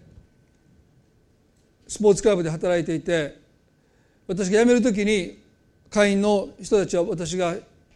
[1.88, 3.38] スポーツクラブで働いていて
[4.28, 5.38] 私が辞める時に
[5.88, 7.54] 会員の人たちは私が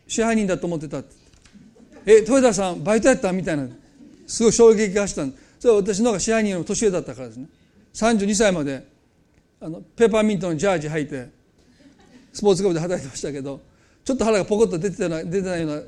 [0.09, 1.15] 支配人だと思ってたって
[2.07, 3.69] 「え豊田さんバイトやった?」みたいな
[4.27, 7.47] すごい衝撃が走ったんそれは私の方が支配人の年上だったからですね。
[7.95, 8.87] 32歳まで
[9.61, 11.29] あのペーパーミントのジャージ履いて
[12.33, 13.61] スポーツクラブで働いてましたけど
[14.05, 15.83] ちょっと腹がポコッと出てた出てないような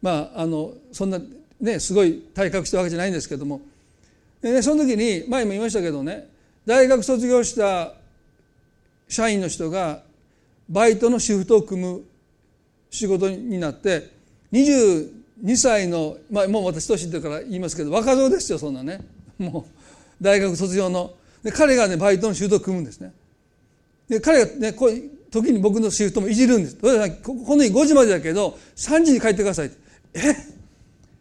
[0.00, 1.20] まああのそんな
[1.60, 3.60] ねすごい体格したわけじゃないんですけども。
[4.40, 6.28] で、ね、その時に前も言いましたけどね
[6.64, 7.94] 大学卒業した
[9.08, 10.02] 社員の人が
[10.68, 12.02] バイトのシフトを組む
[12.90, 14.10] 仕事になって
[15.42, 19.00] 2歳の、まあ、もう私年ってから言いますけど若造ですよそんなね。
[19.38, 21.12] もう大学卒業の。
[21.42, 23.12] で彼がねバイトのシフトを組むんですね。
[24.08, 24.92] で彼がねこう
[25.30, 26.76] 時に僕のシフトもいじるんです。
[26.76, 29.76] この日5時までだけど3時に帰ってくださいって。
[30.14, 30.34] え？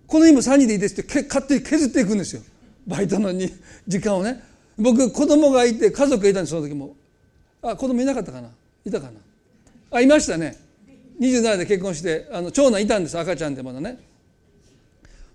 [0.07, 2.41] この日も3時でいいですって勝手に削っていくんですよ。
[2.87, 3.49] バイトのに
[3.87, 4.43] 時間をね。
[4.77, 6.95] 僕子供がいて家族がいたんですその時も。
[7.61, 8.49] あ子供いなかったかな？
[8.83, 9.13] いたかな？
[9.91, 10.57] あいましたね。
[11.19, 13.99] 27で結婚してあの長男いたんです赤ちゃんでまだね。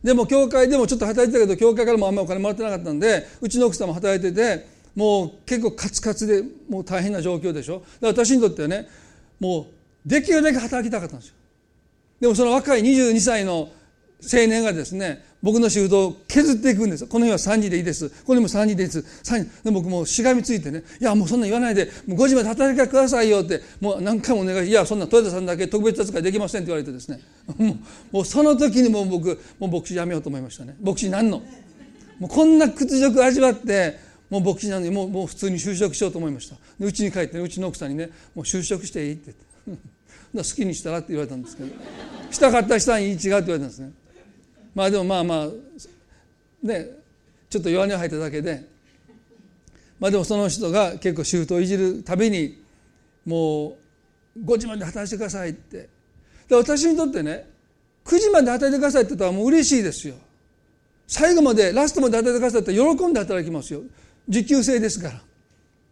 [0.05, 7.79] でも教会でもちょっと働いてたけど教会からもあんまりお金もらってなかったんでうちの奥さんも働いててもう結構カツカツでもう大変な状況でしょ。
[8.01, 8.87] だから私にとってはね
[9.41, 9.67] も
[10.07, 11.35] うできるだけ働きたかったんですよ。
[12.21, 13.71] でもその若い22歳の
[14.23, 17.07] 青年がですね僕の仕事を削っていくんです。
[17.07, 18.09] この日は3時でいいです。
[18.25, 19.01] この日も3時でいいです。
[19.01, 19.51] 3時。
[19.65, 21.91] で僕もしがみついてねいやもうそんな言わないで。
[22.07, 23.61] もう5時まで働いてくださいよって。
[23.79, 27.21] もう何回もお願いいやそんな豊田さんだけ特別扱いできませんって言われてですね。
[28.11, 30.77] もうその時にもう僕もう牧師やめようと思いましたね。
[30.81, 31.43] 牧師なんの？
[32.19, 33.99] もうこんな屈辱味わって
[34.31, 36.57] もう牧師なのにもうもう普通に就職しようと思いました。
[36.81, 39.45] うちに帰って、ね、うちの奥さんにねもう就職していいってって。
[40.35, 41.69] 好きにしたらって言われたんですけど。
[42.31, 43.93] したかった人に違うって言われたんですね。
[44.75, 45.49] まあでもまあまあ
[46.63, 46.89] ね
[47.49, 48.65] ちょっと弱音を吐いただけで
[50.01, 52.63] まあでもその人が結構シフトをいじるたびに
[53.25, 53.77] も
[54.37, 55.89] う5時まで働いてくださいって。
[56.49, 57.49] で私にとってね
[58.05, 60.15] 9時まで働いてくださいって言ったらもう嬉しいですよ。
[61.07, 63.83] 最後までラストまで働いてくださいって喜んで働きますよ。
[64.29, 65.11] 時給制ですか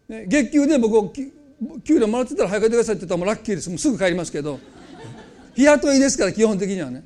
[0.08, 3.68] ら、ね、月給で僕給料もらってたら早く帰ってくださいって言ったらもうラッキーです。
[3.70, 4.58] もうすぐ帰りますけど。
[5.54, 7.04] 日雇いですから基本的にはね。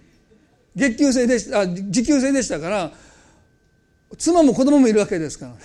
[0.76, 2.92] 月給制でしたあ時給制でしたから
[4.18, 5.52] 妻も子供もいるわけですから。
[5.52, 5.58] ね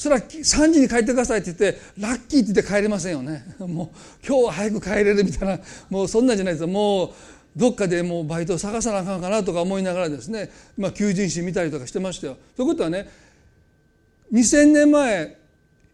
[0.00, 3.44] それは3時に帰ってくださいって言ってラッキーって言って帰れませんよね。
[3.60, 5.60] もう今日は早く帰れるみたいな
[5.90, 6.66] もうそんなんじゃないです。
[6.66, 7.10] もう
[7.54, 12.38] どっかでもうバイトを探さなあかんかなとか思いながらですね、まあ、求人誌見たりとかしてましたよ。
[12.56, 13.10] ということはね
[14.32, 15.36] 2000年前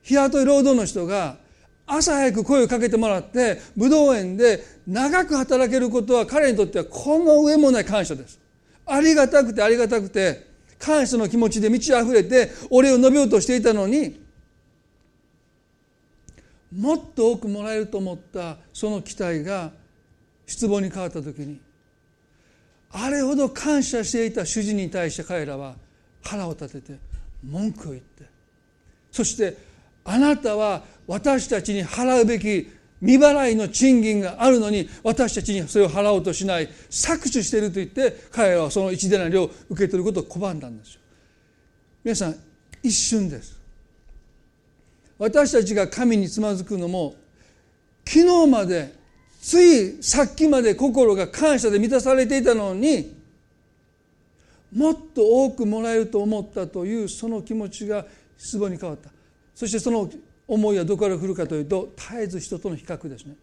[0.05, 1.39] 日雇い労働の人が
[1.87, 8.41] 朝早く声をかけてもらって武道園で長く働けることは彼にとってはこの上もない感謝です。
[8.85, 10.47] ありがたくてありがたくて
[10.79, 14.21] 感謝の気持ちで満ち溢れて俺を述べようとしていたのに
[16.77, 19.71] もっと多くもらえると思ったその期待が
[20.47, 21.61] 失望に変わった時に
[22.93, 25.75] あれほど感謝していた主人に対して彼らは
[26.23, 26.99] 腹を立てて
[27.43, 28.25] 文句を言って
[29.11, 29.57] そして
[30.07, 41.01] あなたは私たちに払うべき未払いの賃金があるのに私たちにそれを払おうとしない搾取していると言って彼らはその一デナリを受け取ることを拒んだんですよ。
[42.05, 42.37] 皆さん
[42.83, 43.61] 一瞬です。
[45.19, 47.17] 私たちが神につまずくのも
[48.07, 48.95] 昨日まで
[49.43, 53.17] ついさっきまで心が感謝で満たされていたのに
[54.73, 59.16] もっと多くもらえると思ったというその気持ちが失望に変わった。
[59.57, 60.09] そしてその
[60.47, 63.35] 思いはどこから来るかというと絶えず人との比較ですね。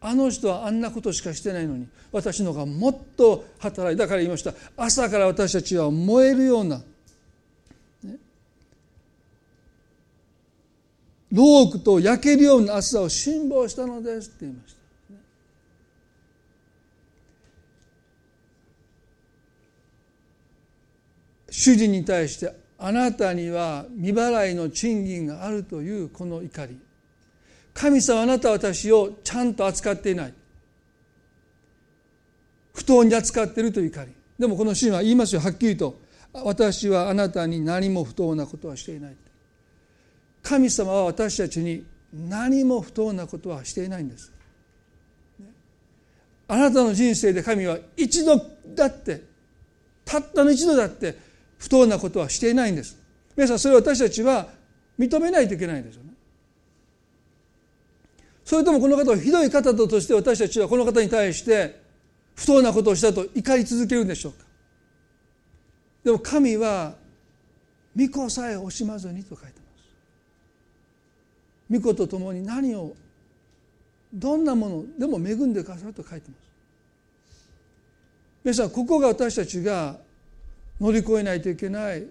[0.00, 4.08] あの人はあんなことしかしてないのに私のがもっと働いた。
[4.08, 4.52] から言いました。
[4.76, 6.78] 朝から私たちは燃えるような、
[8.02, 8.16] ね、
[11.30, 14.80] ロークと焼けるような暑さを辛抱したのですって言いました。
[21.52, 22.52] 主人に対して
[22.82, 26.78] あなたには未払いの賃金があるというこの怒り。
[27.74, 30.34] 神様あなたは私をちゃんと扱っていない。
[32.72, 34.12] 不当に扱っているという怒り。
[34.38, 35.42] でもこのシーンは言いますよ。
[35.42, 36.00] はっきりと
[36.32, 39.16] 私はあなたに何も不当なことはしていない。
[40.42, 44.32] 神様は私たちに何も不当なことはしていないんです。
[46.48, 48.42] あなたの人生で神は一度
[48.74, 49.22] だって
[50.04, 51.29] たったの一度だって
[51.60, 52.96] 不当なことはしていないんです。
[53.36, 54.48] 皆さんそれを私たちは
[54.98, 56.10] 認めないといけないんですよね。
[58.44, 61.82] それともこの方はひどい方として私たちはこの方に対して
[62.34, 64.44] 不当なことをしたと怒り続けるんでしょうか。
[66.02, 66.94] でも神は
[67.94, 69.52] 御子さえ惜しまずにと書いてま
[71.76, 71.78] す。
[71.78, 72.96] 御子と共に何を
[74.14, 76.40] どんなものでも恵んでくださると書いてます。
[78.44, 79.98] 皆さんここが私たちが
[80.80, 82.06] 乗り越えないといけない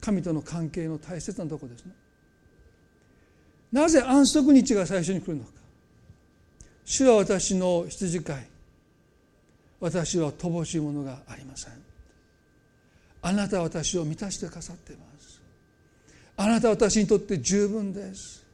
[0.00, 1.92] 神との関係の大切なとこですね。
[3.72, 5.50] なぜ安息日が最初に来るのか。
[6.84, 8.46] 主は私の羊飼い。
[9.80, 11.72] 私は乏しいものがありません。
[13.22, 15.40] あなたは私を満たしてくださっています。
[16.36, 18.44] あなたは私にとって十分です。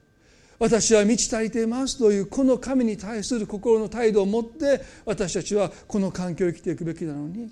[0.58, 7.50] 私は満ち足りていますというこの神に対する心の態度を持って私たちはこの環境を生きていくべきなのに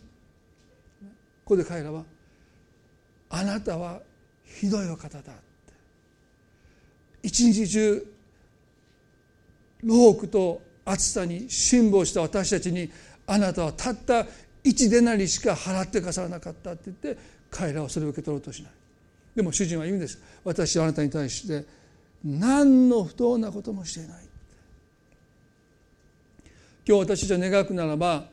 [1.53, 2.03] ここで彼らは
[3.29, 4.01] 「あなたは
[4.43, 5.33] ひどいお方だ」って。
[7.23, 8.07] 一日中
[9.83, 12.91] 労苦と暑さに辛抱した私たちに
[13.27, 14.27] あなたはたった
[14.65, 17.19] 一でなりしか払ってくださらなかったって言って
[17.51, 18.73] 彼らはそれを受け取ろうとしない。
[19.37, 20.19] でも主人は言うんです。
[20.45, 21.67] 私はあなたに対して
[22.25, 24.25] 何の不当なこともしていない。
[26.89, 28.32] 今日私たちは願くならば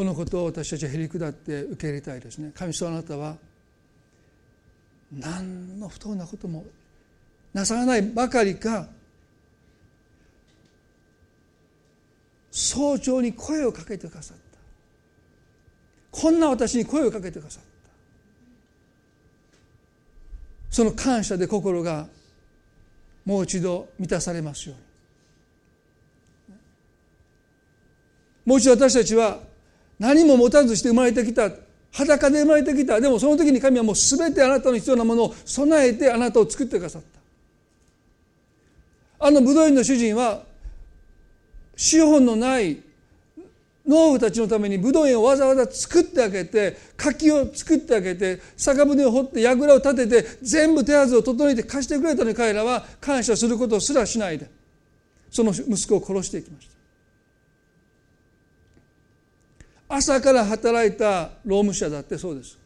[0.00, 2.52] このことを私たちはへり下って受け入れたいですね。
[2.54, 3.36] 神様あなたは
[5.12, 6.64] 何の不当なことも
[7.52, 8.88] なさらないばかりか
[12.50, 14.42] 早朝に声をかけてくださった。
[16.18, 17.68] こんな私に声をかけてくださった。
[20.70, 22.06] その感謝で心が
[23.26, 26.58] もう一度満たされますように。
[28.46, 29.49] もう一度私たちは
[30.00, 31.50] 何も持たずして生まれてきた。
[31.92, 33.00] 裸で生まれてきた。
[33.00, 37.20] でもその時に神はもう全てあなたの必要なものを備えてあなたを作ってくださった。
[39.26, 40.42] あの武道院の主人は
[41.76, 42.78] 資本のない
[43.86, 54.48] 農夫たちのために武道園をわざわざ作ってあげて柿を作ってあげて酒舟を掘って櫓を立てて全部手はずを整えて貸してくれたのに彼らは感謝することすらしないで
[55.30, 56.79] その息子を殺していきました。
[59.92, 62.56] 朝から働いた労務者だってそうです。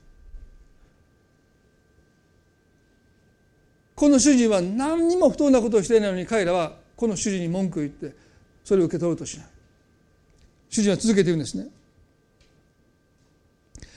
[3.95, 8.15] この主人は何にも不当なことをしていないのに彼らはこの主人に文句を言って
[8.63, 9.47] それを受け取ろうとしない。
[10.69, 11.69] 主人は続けて言うんですね。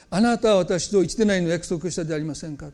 [0.10, 2.70] あなたは私と一でないの約束したでありませんか。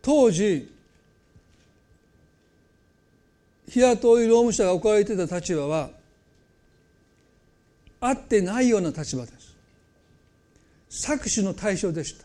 [0.00, 0.79] 当時
[3.70, 5.90] 日雇い労務者が置かれていた立場は
[8.00, 9.32] あってないような立場で
[10.88, 11.08] す。
[11.08, 12.24] 搾取の対象でした。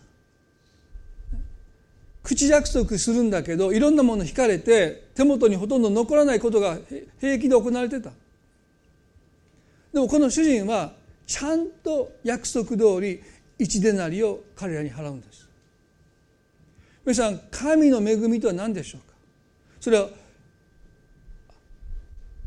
[2.24, 6.80] 口約束するんだけどいろんなもの引かれて手元にほとんど残らないことが
[7.20, 8.10] 平気で行われてた。
[9.94, 10.94] でもこの主人は
[11.28, 13.22] ちゃんと約束通り
[13.60, 15.48] 一デナリを彼らに払うんです。
[17.06, 19.16] 皆さん神の恵みとは何でしょうか？
[19.80, 20.10] それは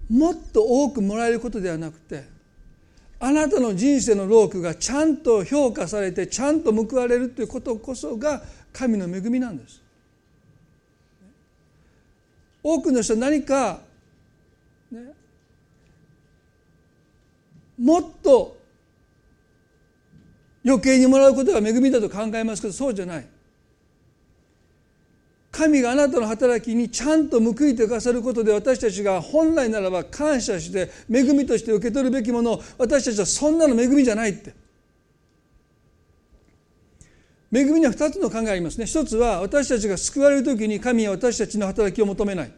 [0.08, 2.24] もっと多くもらえることではなくて
[3.20, 8.42] あなたの人生の労苦がちゃんと評価されてちゃんと報われるということこそが
[8.72, 9.82] 神の恵みなんです。
[12.62, 13.80] 多くの人は何か、
[14.90, 15.00] ね、
[17.78, 18.56] もっと
[20.64, 23.26] 余計にもらうことが恵みだと考えますけどそうじゃない。
[25.58, 34.54] 神があなたの働きにちゃんと報いてくださることで私たちが本来ならば感謝して恵みとして受け取るべきものを私たちはそんなの恵みじゃないって。
[37.52, 38.86] 恵みには2つの考えがありますね。
[38.86, 42.52] 一つは私たちが救われる時に神は私たちの働きを求めない。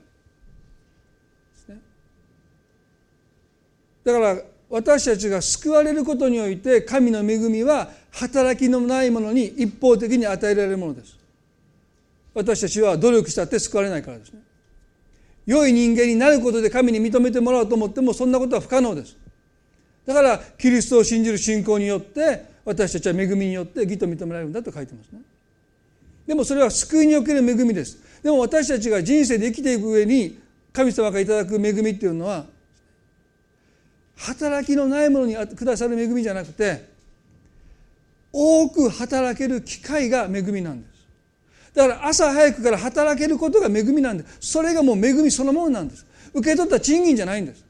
[4.04, 4.36] だから
[4.68, 11.19] 私たちが救われることにおいて神の恵みは働きのないものに一方的に与えられるものです。
[12.34, 14.40] 私たちは努力したって救われないからですね。
[15.46, 19.16] 良い人間になることで神に認めてもらおうと思ってもそんなことは不可能です。
[20.06, 25.20] だからキリストを信じる信仰によって私たちは恵みによって義と認められるんだと書いてますね。
[26.26, 27.98] でもそれは救いにおける恵みです。
[28.22, 30.38] でも私たちが人生で生きていく上に
[30.72, 32.46] 神様がいただく恵みっていうのは
[34.16, 36.88] 働きのないものにくださる恵みじゃなくて
[38.32, 40.89] 多く働ける機会が恵みなんです。
[41.74, 46.06] だから朝早くから働けることが恵みなんですそれがもう恵みそのものなんです。
[46.32, 47.64] 受け取った賃金じゃないんです。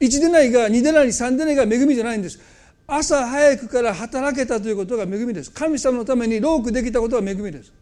[0.00, 2.40] 1でないが2でない3でないが恵みじゃないんです。
[2.86, 5.50] 朝早くから働けたということが恵みです。
[5.50, 7.72] 神様のために労苦できたことが恵みです。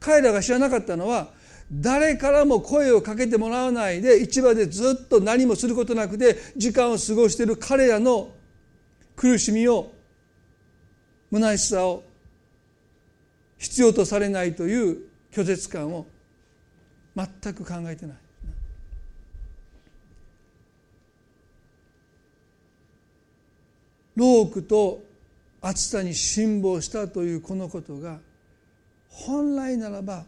[0.00, 1.28] 彼らが知らなかったのは
[1.72, 8.30] 誰からも声をかけてもらわないで市場でずっと何もすることなくて時間を過ごしている彼らの
[9.16, 9.92] 苦しみを
[11.32, 12.02] 虚しさを
[13.62, 14.98] 必要とされないという
[15.30, 16.04] 拒絶感を
[17.14, 18.16] 全く考えてない。
[24.16, 25.04] ロークと
[25.60, 28.18] 暑さに辛抱したというこのことが
[29.08, 30.24] 本来ならば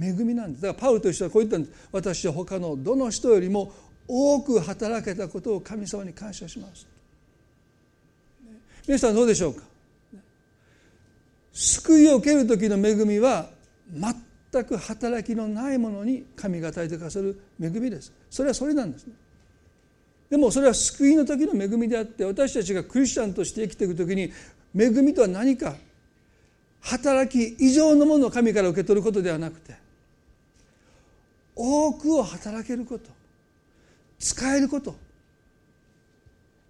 [0.00, 0.62] 恵みなんです。
[0.62, 1.88] だからパウルとしてはこう言ったんです。
[1.90, 3.72] 私は他のどの人よりも
[4.06, 6.86] 多く働けたことを神様に感謝します。
[8.86, 9.71] 皆さんどうでしょうか？
[11.52, 13.50] 救いを受ける時の恵みは
[13.92, 18.12] 全く働きのないものに神が与えてくださる恵みです。
[18.30, 19.06] それはそれなんです。
[19.06, 19.12] ね
[20.30, 24.32] でもそれは救いの時の恵みであって私たちがクリスチャンとして生きていく時に
[24.74, 25.74] 恵みとは何か。
[26.80, 29.76] 働き以上のものを神から受け取ることではなくて
[31.54, 33.10] 多くを働けること。
[34.18, 34.94] 使えること。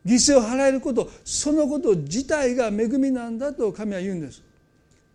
[0.04, 1.10] 犠牲を払えること。
[1.24, 4.42] そのこと自体が恵みなんだと神は言うんです。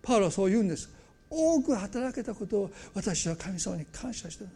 [0.02, 0.90] パウロはそう言うんです。
[1.30, 4.50] 多く働けたことを私は神様に感謝してる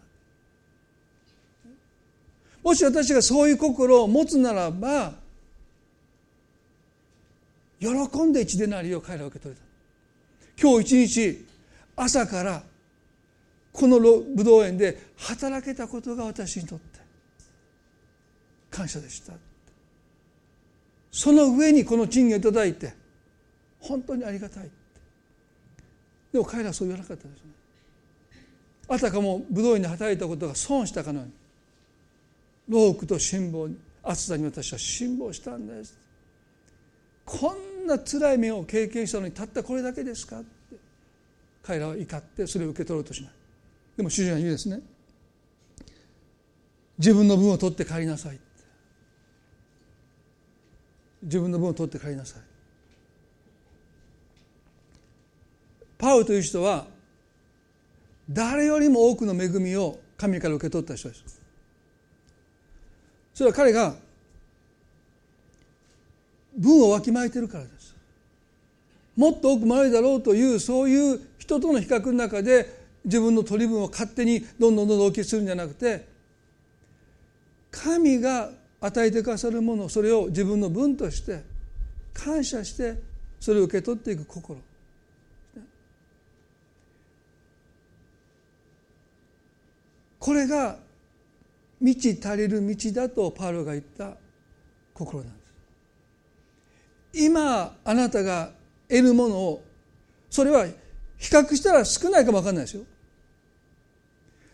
[2.63, 5.13] もし私がそういう心を持つならば
[7.79, 7.87] 喜
[8.23, 9.67] んで一でなりを彼らは受け取れた。
[10.61, 11.47] 今日一日
[11.95, 12.63] 朝から
[13.73, 16.99] この武道園で働けたことが私にとって
[18.69, 19.33] 感謝でした。
[21.11, 22.93] その上にこの賃金をいただいて
[23.79, 24.69] 本当にありがたい。
[26.31, 27.51] でも彼らはそう言わなかったですね。
[28.87, 31.33] あたかも武道院で働いたことが損したかのように
[32.67, 33.69] 労苦と辛抱
[34.03, 35.97] 暑さに私は辛抱したんです。
[37.25, 40.75] こんな辛い目を経験したのにたったこれだけですかって
[41.63, 43.31] 彼らは怒ってそれを受け取ろうとしない。
[43.97, 44.81] でも主人は言うですね。
[46.97, 48.39] 自分の分を取って帰りなさい
[51.23, 52.41] 自分の分を取って帰りなさい。
[56.01, 56.87] パウという人は
[58.27, 61.39] 誰よりも多くの恵みを神から受け取った人です。
[63.35, 63.95] それは彼が
[66.57, 67.95] 分をわきまえてるからです。
[69.15, 76.07] もっと多くもらえるだろうというそういう人との比較の中で自分の取り分を勝手にどんどんどんどん大きくするんじゃなくて
[77.69, 78.49] 神が
[78.79, 81.43] 与えてくださるものそれを自分の分として
[82.13, 82.95] 感謝して
[83.39, 84.59] それを受け取っていく心。
[90.21, 90.77] これが
[91.81, 94.13] 満ち足りる道だとパウロが言った
[94.93, 95.39] 心なんで
[97.11, 97.25] す。
[97.25, 98.51] 今あなたが
[98.87, 99.63] 得るものを
[100.29, 100.67] それは
[101.17, 102.83] 比較したら少ないかも分かんないですよ。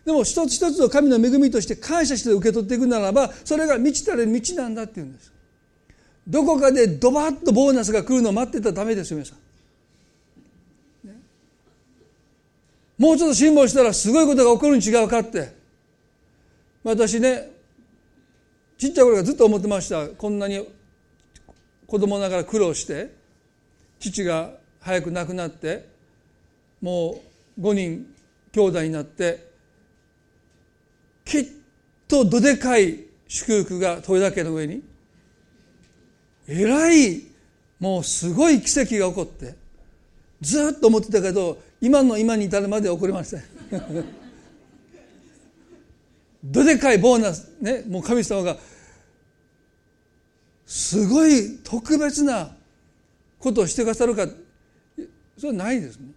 [0.06, 5.30] でも一つ一つの神の恵みとして感謝して受け取っていくならばそれが満ちたる道なんだっていうんです。
[6.26, 9.38] どこかでドバッとボーナスが来るのを待ってたらダメですよ皆さん、
[12.96, 15.57] もうちょっと辛抱したらすごいことが起こるに違うかって。
[16.88, 17.50] 私ね
[18.78, 20.08] ちっちゃい頃からずっと思ってました。
[20.08, 20.66] こんなに
[21.86, 23.14] 子供ながら苦労して
[23.98, 25.88] 父が早く亡くなって
[26.80, 27.20] も
[27.58, 28.06] う5人
[28.52, 29.48] 兄弟になって
[31.24, 31.46] きっ
[32.06, 34.82] とどでかい祝福が豊田家の上に
[36.46, 37.22] えらい
[37.80, 39.56] もうすごい奇跡が起こって
[40.40, 43.42] ずっと思ってたけど今の今に至るまで起こりません。
[46.42, 48.56] どでかいボーナスねもう神様が
[50.66, 52.50] すごい特別な
[53.38, 54.26] ことをしてくださるか
[55.36, 56.08] それはないですね。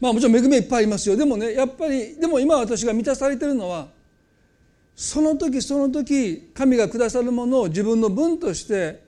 [0.00, 1.16] まあもちろん恵みいっぱいありますよ。
[1.16, 3.88] でもねやっぱりでも今私が満たされてるのは
[4.94, 9.02] その時その時神がくださるものを自分の分として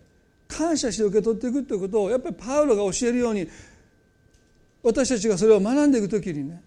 [0.48, 3.48] 感謝して受け取っていくということをやっぱりパウロが教えるように
[4.82, 6.62] 私たちがそれを学んでいく時にね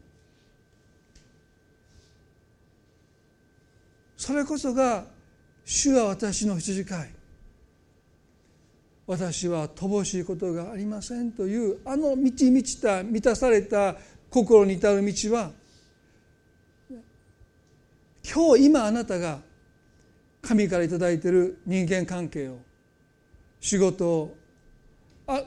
[4.29, 5.05] それこそが
[5.65, 7.09] 主は私の羊飼い。
[9.07, 13.95] 私は乏しいことがありませんというあの満ち満ちた満たされた
[14.29, 15.49] 心に至る道は
[18.23, 19.39] 今日今あなたが
[20.43, 22.59] 神から頂いている人間関係を
[23.59, 24.37] 仕事を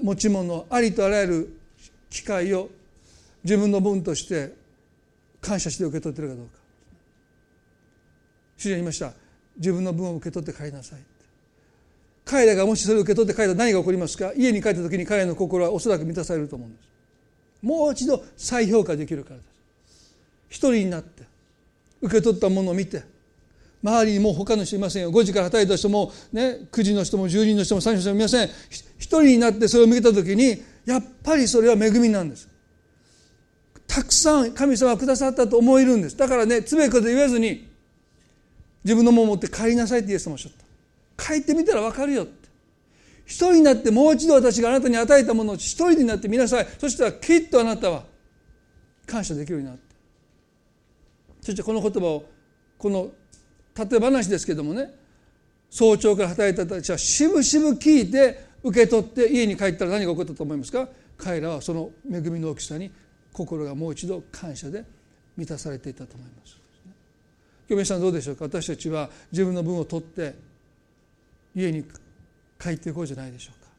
[0.02, 1.60] 持ち物ありとあらゆる
[2.10, 2.68] 機会を
[3.44, 4.56] 自分の分として
[5.40, 6.61] 感謝して受け取ってるかどうか。
[8.62, 9.12] 主人言いました。
[9.56, 11.00] 自分の分を受け取って帰りなさい。
[12.24, 14.32] 彼らがもしそれを受け取って帰ったら何が起こりますか？
[14.36, 16.86] 家に帰った時に彼らの心はおそらく満たされると思うんです。
[17.60, 20.14] もう一度再評価できるからです。
[20.48, 21.24] 一人になって
[22.00, 23.02] 受け取ったものを見て
[23.82, 25.10] 周りにもう他の人いませんよ。
[25.10, 28.48] 5時から働いた人も、ね、9時の人も10人の人も3人の人もいません。
[28.70, 32.48] 一人になってそれを見た時にやっぱりそれは恵みなんです。
[33.88, 36.16] たくさん神様がくださったと思えるんです。
[36.16, 37.71] だからねつべこと言わずに
[38.84, 40.52] 自分のものを持って帰りなさいってイエス様おっしゃっ
[41.16, 41.32] た。
[41.32, 42.48] 帰ってみたら分かるよって。
[43.24, 46.66] 一人になってもう一度私があなたに与えたものを一人になってみなさい。
[46.78, 48.04] そしたらきっとあなたは
[49.06, 49.82] 感謝できるようになって
[51.40, 52.24] そしてこの言葉を
[52.78, 53.12] この
[53.76, 54.90] 例え話ですけどもね。
[55.70, 60.88] 早朝から働いた人たちはしぶしぶ聞いて受け取って家に帰ったら何が起こったと思いますか？
[61.16, 62.92] 彼らはその恵みの大きさに
[63.32, 64.84] 心がもう一度感謝で
[65.36, 66.61] 満たされていたと思います。
[67.72, 70.34] 今日皆さんどうでしょうか私たちは自分の分を取って
[71.54, 71.86] 家に
[72.60, 73.70] 帰っていこうじゃないでしょうか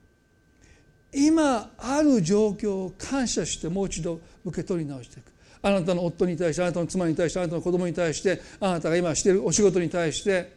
[1.14, 5.32] 今ある状況を感謝してもう一度受け取り直していく
[5.62, 10.52] あなたの夫に対してあなたの妻に対してあなたの子供に対してあなたが今しているお仕事に対して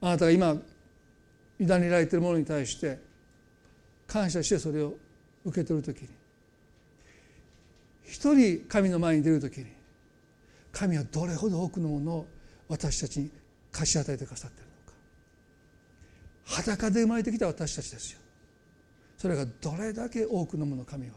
[0.00, 0.56] あなたが今
[1.58, 3.00] 委ねられているものに対して
[4.06, 4.94] 感謝してそれを
[5.44, 6.08] 受け取る時に
[8.04, 9.75] 一人神の前に出る時に
[10.76, 12.26] 神はどれほど多くのものを
[12.68, 13.30] 私たちに
[13.72, 14.98] 貸し与えてくださっているのか。
[16.44, 18.18] 裸で生まれてきた私たちですよ。
[19.16, 21.14] それがどれだけ多くのもの神は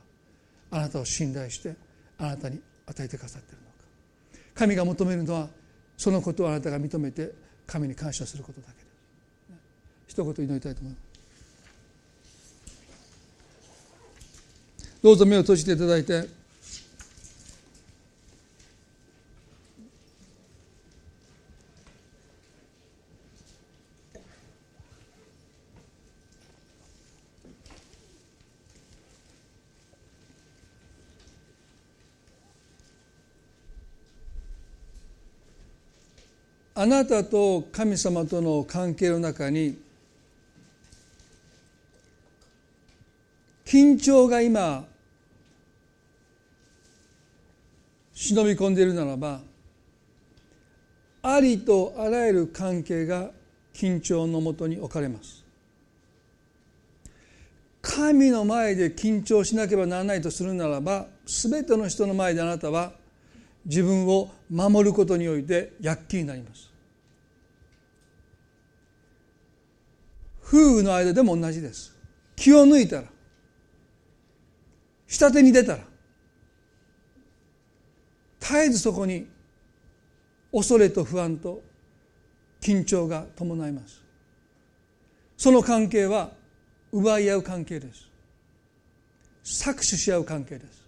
[0.71, 1.75] あなたを信頼して
[2.17, 3.75] あなたに与えてくださっているのか。
[4.55, 5.49] 神が求めるのは
[5.97, 7.33] そのことをあなたが認めて
[7.67, 8.79] 神に感謝することだけで。
[10.07, 11.03] す一言祈りたいと思います。
[15.03, 16.38] どうぞ目を閉じていただいて
[36.79, 39.77] あなたと神様との関係の中に
[43.65, 44.85] 緊張が今
[48.13, 49.41] 忍び込んでいるならば
[51.21, 53.31] ありとあらゆる関係が
[53.73, 55.43] 緊張のもとに置かれます。
[57.81, 62.93] 神の前で緊張しなければならないとするならば全ての人の前であなたは
[63.65, 66.68] 自分を守ることにおいて躍起になります。
[70.49, 71.95] 夫婦の間でも同じです。
[72.35, 73.03] 気を抜いたら。
[75.07, 75.83] 下手に出たら。
[78.39, 79.27] 絶えずそこに
[80.51, 81.61] 恐れと不安と
[82.61, 84.01] 緊張が伴います。
[85.37, 86.31] その関係は
[86.91, 88.09] 奪い合う関係です。
[89.43, 90.83] 搾取し合う関係です。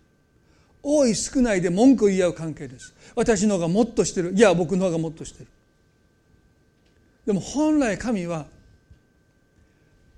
[0.82, 2.96] 多い少ないで文句言い合う関係です。
[3.16, 4.34] 私の方がもっとしてる。
[4.34, 5.48] いや僕の方がもっとしてる。
[7.28, 8.48] でも本来神は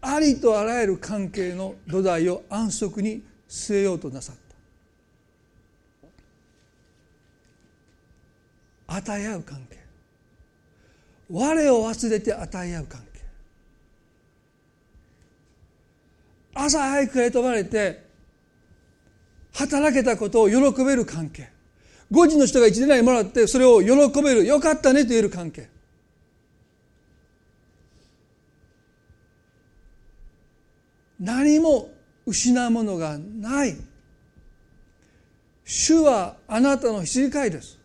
[0.06, 4.36] ありとあらゆる関係の土台を安息に据えようとなさっ
[8.86, 8.96] た。
[8.96, 9.78] 与え合う関係。
[11.32, 13.22] 我を忘れて与え合う関係。
[16.54, 18.04] 朝早くへ飛ばれて
[19.54, 21.50] 働けたことを喜べる関係。
[22.12, 25.70] 5時の人が一年内もらってそれを喜べるよかったねと言える関係。
[31.24, 31.90] 何も
[32.26, 33.78] 失うものがない。
[35.64, 37.80] 主はあなたの羊飼いです。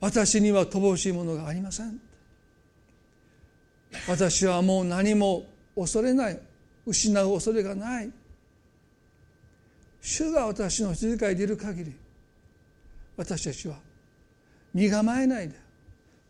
[0.00, 2.00] 私には乏しいものがありません。
[4.08, 6.40] 私はもう何も恐れない。
[6.84, 8.10] 失う恐れがない。
[10.00, 11.94] 主が私の羊飼いでいる限り
[13.16, 13.76] 私たちは
[14.72, 15.54] 身構えないで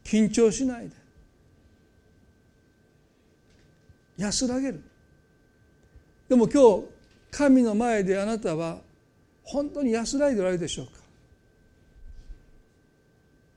[0.05, 0.97] 緊張しないで
[4.19, 4.90] 安らげる。
[6.31, 6.85] でも今日
[7.33, 8.79] 神の前であなたは
[9.43, 10.93] 本当に安らいでおられるでしょうか？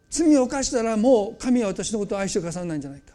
[0.09, 3.13] 罪を犯したらもう神は私のことを愛してくださらないんじゃないか。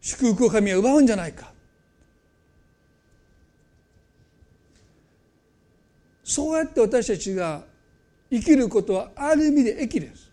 [0.00, 1.52] 祝福を神は奪うんじゃないか。
[6.22, 7.64] そうやって私たちが
[8.30, 10.30] 生きることはある意味で益です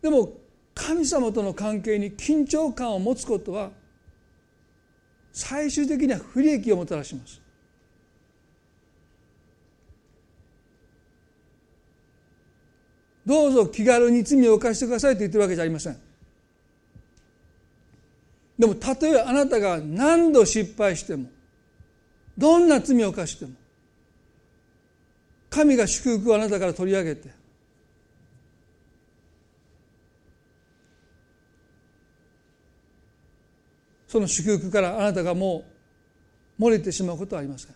[0.00, 0.32] でも
[0.74, 3.70] 神様との関係に緊張感を持つことは
[5.32, 7.40] 最終的には不利益をもたらします。
[13.24, 15.96] どうぞ気軽に罪を犯してくださいと言ってるわけじゃありません。
[18.58, 21.30] でもたとえあなたが何度失敗しても
[22.36, 23.52] どんな罪を犯しても
[25.48, 27.30] 神が祝福をあなたから取り上げて
[34.10, 35.64] その祝福からあなたがも
[36.58, 37.74] う漏れてしまうことはありません。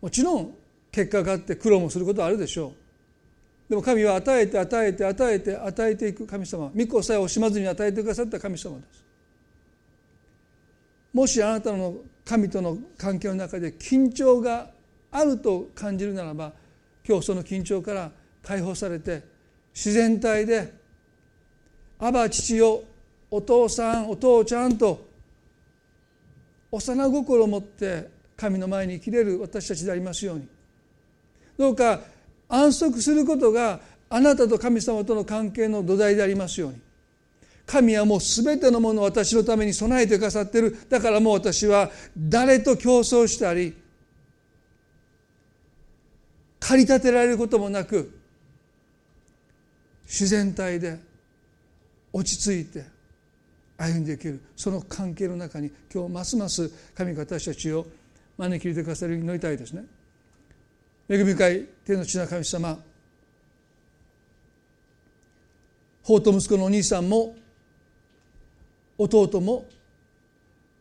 [0.00, 0.54] もちろん
[0.90, 2.72] 結果があって苦労もすることはあるでしょう。
[3.68, 6.72] でも神は与えて与えて与えて与えていく神様。
[6.74, 9.04] 御子さえ惜しまずに与えてくださった神様です。
[11.12, 11.94] もしあなたの
[12.24, 14.70] 神との関係の中で緊張が
[15.10, 16.54] あると感じるならば
[17.06, 18.10] 今日その緊張から
[18.42, 19.22] 解放されて
[19.74, 20.72] 自然体で
[22.00, 22.84] 「アバ父よ
[23.30, 25.06] お父さんお父ちゃん」と
[26.70, 30.48] 幼心を持って神の前に生きれる私たちでありますように。
[31.56, 32.00] どうか
[32.48, 36.80] 安息することがあなたと神様との関係の土台でありますように。
[37.66, 40.76] 神はもう全てのものを私のために備えてくださってる。
[40.88, 43.74] だからもう私は誰と競争したり
[46.60, 48.18] 駆り立てられることもなく
[50.04, 50.98] 自然体で
[52.12, 52.95] 落ち着いて
[53.78, 54.40] 歩んでいける。
[54.56, 57.86] その関係の中に今日ますます神が私たちを
[58.38, 59.84] 招き入れてくださるように祈りたいですね。
[61.08, 62.78] 恵み深い天の地な神様
[66.02, 67.34] 法と息子のお兄さんも
[68.98, 69.66] 弟も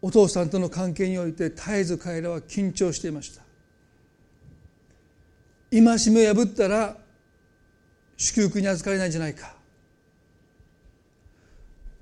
[0.02, 3.44] お父さんとの関係において絶えず彼らは緊張していました。
[5.72, 5.82] 戒
[6.12, 6.96] めを破ったら
[8.16, 9.55] 祝福に預かれないんじゃないか。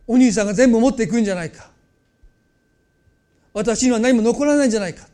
[0.06, 1.72] お兄さんが全部持っていくんじゃないか。
[3.54, 5.08] 私には何も残らないんじゃないか。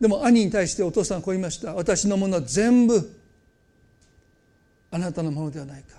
[0.00, 1.74] でも兄に対してお父さんはこう言いました。
[1.74, 3.16] 私のものは全部
[4.90, 5.96] あなたのものではないか。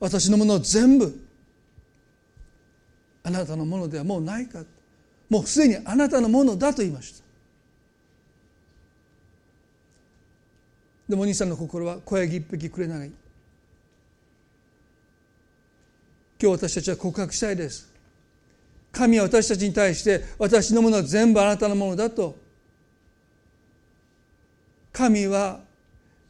[0.00, 1.20] 私のものは全部
[3.22, 4.64] あなたのものではもうないか。
[5.28, 7.27] もうすでにあなたのものだと言いました。
[11.08, 13.10] でもお兄さんの心は小ヤギ一匹くれない。
[16.40, 17.90] 今日私たちは告白したいです。
[18.92, 22.36] 神は私たちに対して私のものは全部あなたのものだと。
[24.92, 25.60] 神は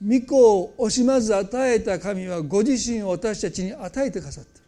[0.06, 4.58] 御子を惜しまず与えた神はご自身を私たちに与えてくださっている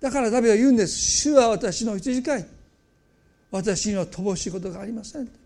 [0.00, 0.94] だからダビデは言うんです。
[0.94, 2.46] 主は私の羊飼い。
[3.50, 5.41] 私には乏しいことがありません。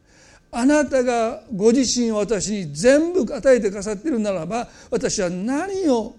[0.58, 6.16] あなたがご自身を私に全部与えてくださっているならば私は何を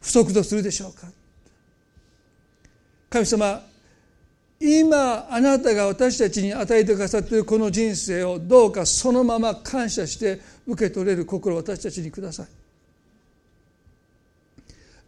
[0.00, 1.06] 不足とするでしょうか？
[3.08, 3.62] 神様
[4.58, 12.46] 今あなたが私たちに与えてくださっているこの人生をどうかそのまま感謝して受け取れる心を私たちにください。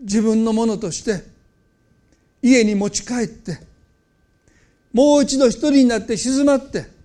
[0.00, 1.24] 自分のものとして
[2.40, 3.58] 家に持ち帰って
[4.92, 7.01] もう一度一人になって静まって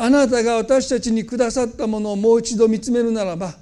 [0.00, 3.56] あなたが私たちにくださったものをもう一度見つめるならば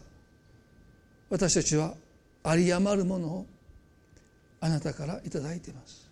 [1.30, 1.94] 私たちは
[2.44, 3.46] 有り余るものを
[4.60, 6.10] あなたから頂いています。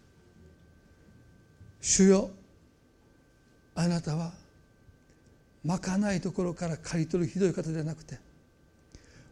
[1.82, 2.30] 主よ
[3.74, 4.32] あなたは
[5.62, 8.18] まかないところから刈り取るひどい方ではなくて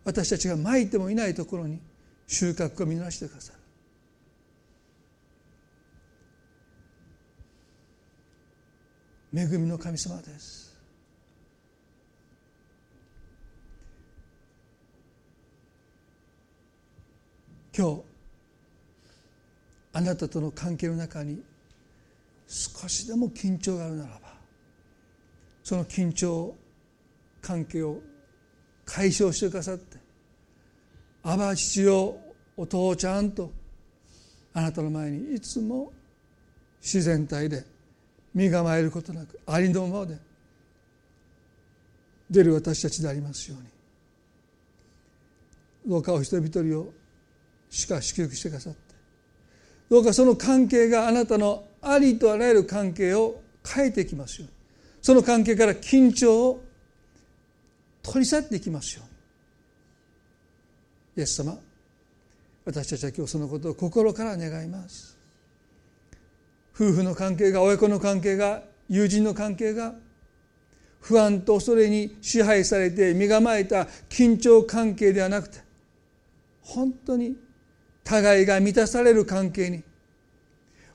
[0.04, 1.80] 私たちがまいてもいないところに
[2.26, 3.58] 収穫を見逃してくださる。
[9.34, 10.71] 恵みの神様です。
[17.76, 18.02] 今日
[19.94, 21.42] あなたとの関係の中に
[22.46, 24.34] 少しでも緊張があるならば
[25.62, 26.54] その緊張
[27.40, 28.00] 関係を
[28.84, 29.96] 解消してくださって
[31.22, 32.16] 「あば父よ
[32.56, 33.50] お父ちゃん」と
[34.52, 35.92] あなたの前にいつも
[36.80, 37.64] 自然体で
[38.34, 40.18] 身構えることなくありのままで
[42.30, 43.66] 出る私たちでありますように。
[45.86, 46.92] どうかお一人一人を
[47.72, 48.78] しか祝福してくださって。
[49.88, 54.50] どうかその関係があなたのありとあらゆる関係を変えていきますよう。
[54.50, 54.54] に
[55.00, 56.64] その関係から緊張を
[58.02, 59.06] 取り去っていきますよう。
[61.16, 61.58] にイエス様
[62.64, 65.16] 私たちは今日そのことを心から願います。
[66.74, 69.94] 夫婦の関係が親子の関係が友人の関係が
[71.00, 75.58] 不安と恐れに支配されて身構えた緊張関係ではなくて
[76.60, 77.36] 本当に
[78.04, 79.82] 互いが満たされる関係に。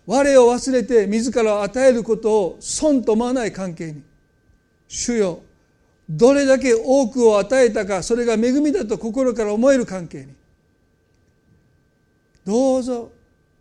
[0.06, 4.04] 我を忘れて自らを与えることを損と思わない関係に。
[4.88, 5.42] 主よ
[6.10, 10.34] どれだけ多くを与えたかそれが恵みだと心から思える関係に。
[12.46, 13.12] どうぞ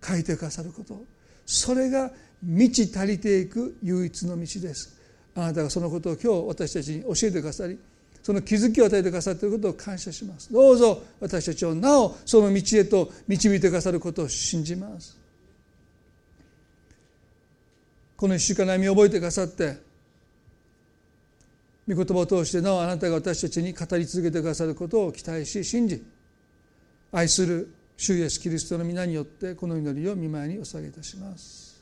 [0.02, 1.04] 書いてくださること。
[1.44, 2.12] それが
[2.42, 4.96] 満ち足りていく唯一の道です。
[5.34, 7.78] あなたがそのことを今日私たちに教えてくださり
[8.26, 15.16] その気づきを与えてくださっていることを感謝しますどうぞ私たちをなおその道へと導いてくださることを信じます
[18.16, 19.78] この一週間悩みを覚えてくださって
[21.86, 26.04] 御言葉を通してなおあなたが私たちに語り続けてくださることを期待し信じ
[27.12, 31.80] 愛する主イエスキリストの皆によってこの祈りを見舞いにお捧げいたします。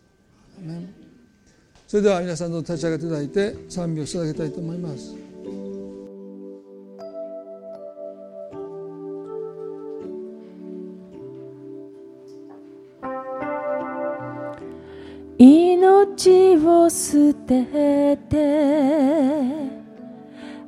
[1.88, 5.23] それでは皆さんの立ち上がっていただいて賛美を捧げたいと思います。
[16.16, 18.36] 命を捨てて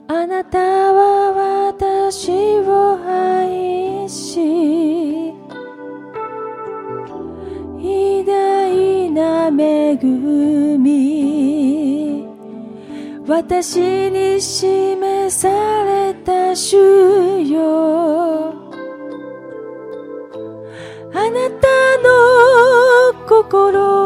[0.08, 5.32] あなたは私を愛し
[7.78, 9.96] 偉大な恵
[10.78, 12.26] み
[13.26, 15.48] 私に示さ
[15.84, 16.76] れた主
[17.42, 18.54] よ。
[21.12, 21.66] あなた
[22.02, 22.08] の
[23.26, 24.05] 心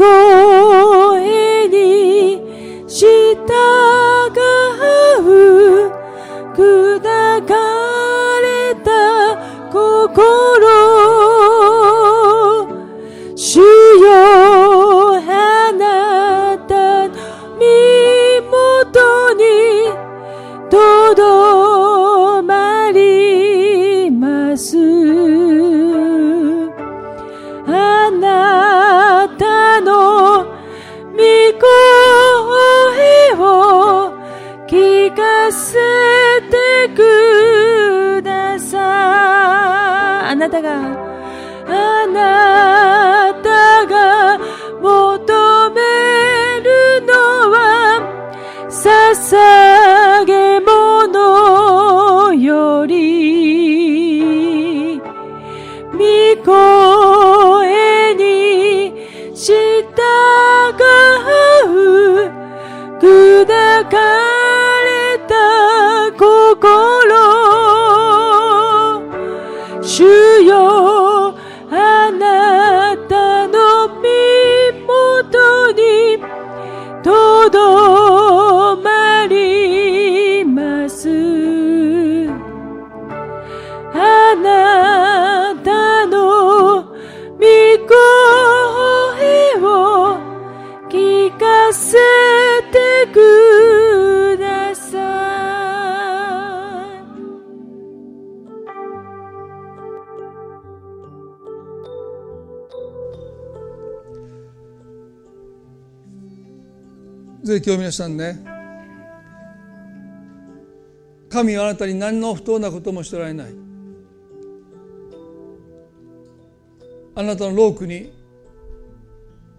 [0.00, 0.97] 御
[66.60, 67.08] 心。
[69.82, 71.34] 主よ
[71.70, 74.08] あなたの身
[74.86, 76.18] 元に
[77.02, 78.47] 届く
[107.48, 108.44] ぜひ今日皆さんね。
[111.30, 113.54] 神はあなたに何の不当なこともしておられない。
[117.14, 118.12] あなたのロークに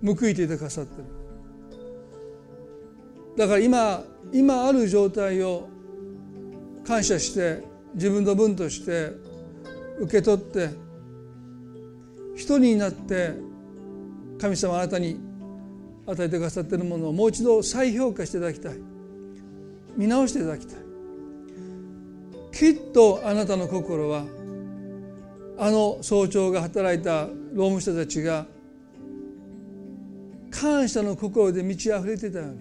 [0.06, 1.06] 報いていてくださってる。
[3.36, 5.68] だから今今ある状態を
[6.86, 7.64] 感謝して
[7.95, 9.14] 自分の分として
[9.99, 10.70] 受け取って
[12.36, 13.34] 一人になって
[14.40, 15.29] 神様あなたに
[16.11, 18.73] 与えてくださっているものをもう一度再評価していただきたい。
[19.95, 20.77] 見直していただきたい。
[22.52, 24.26] きっとあなたの心は
[25.57, 28.48] あの早朝が働いた労務者たちが
[30.49, 32.60] 感謝の心で満ち溢れてたように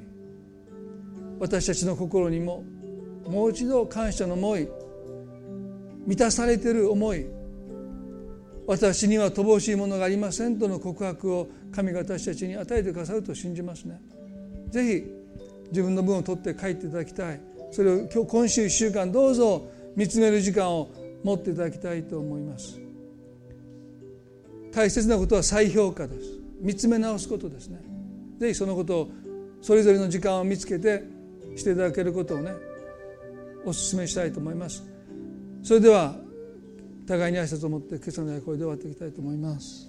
[1.40, 2.64] 私たちの心にも
[3.26, 4.68] もう一度感謝の思い
[6.06, 7.26] 満たされている思い
[8.68, 14.00] 私には乏しいものがありませんとの告白を神が私たちに与えてくださると信じますね。
[14.70, 15.04] ぜひ
[15.70, 17.40] 自分の分を取って帰っていただきたい
[17.72, 19.66] それを今日今週1週間どうぞ
[19.96, 20.90] 見つめる時間を
[21.24, 22.78] 持っていただきたいと思います。
[24.72, 27.80] 大切なことは再評価です見つめ直すことですね
[28.38, 29.10] ぜひそのことを
[29.60, 31.02] それぞれの時間を見つけて
[31.56, 32.52] していただけることをね
[33.64, 34.84] お勧めしたいと思います
[35.62, 36.14] それでは
[37.08, 39.87] 互いに挨拶を持って今朝の役割で終わっていきたいと思います。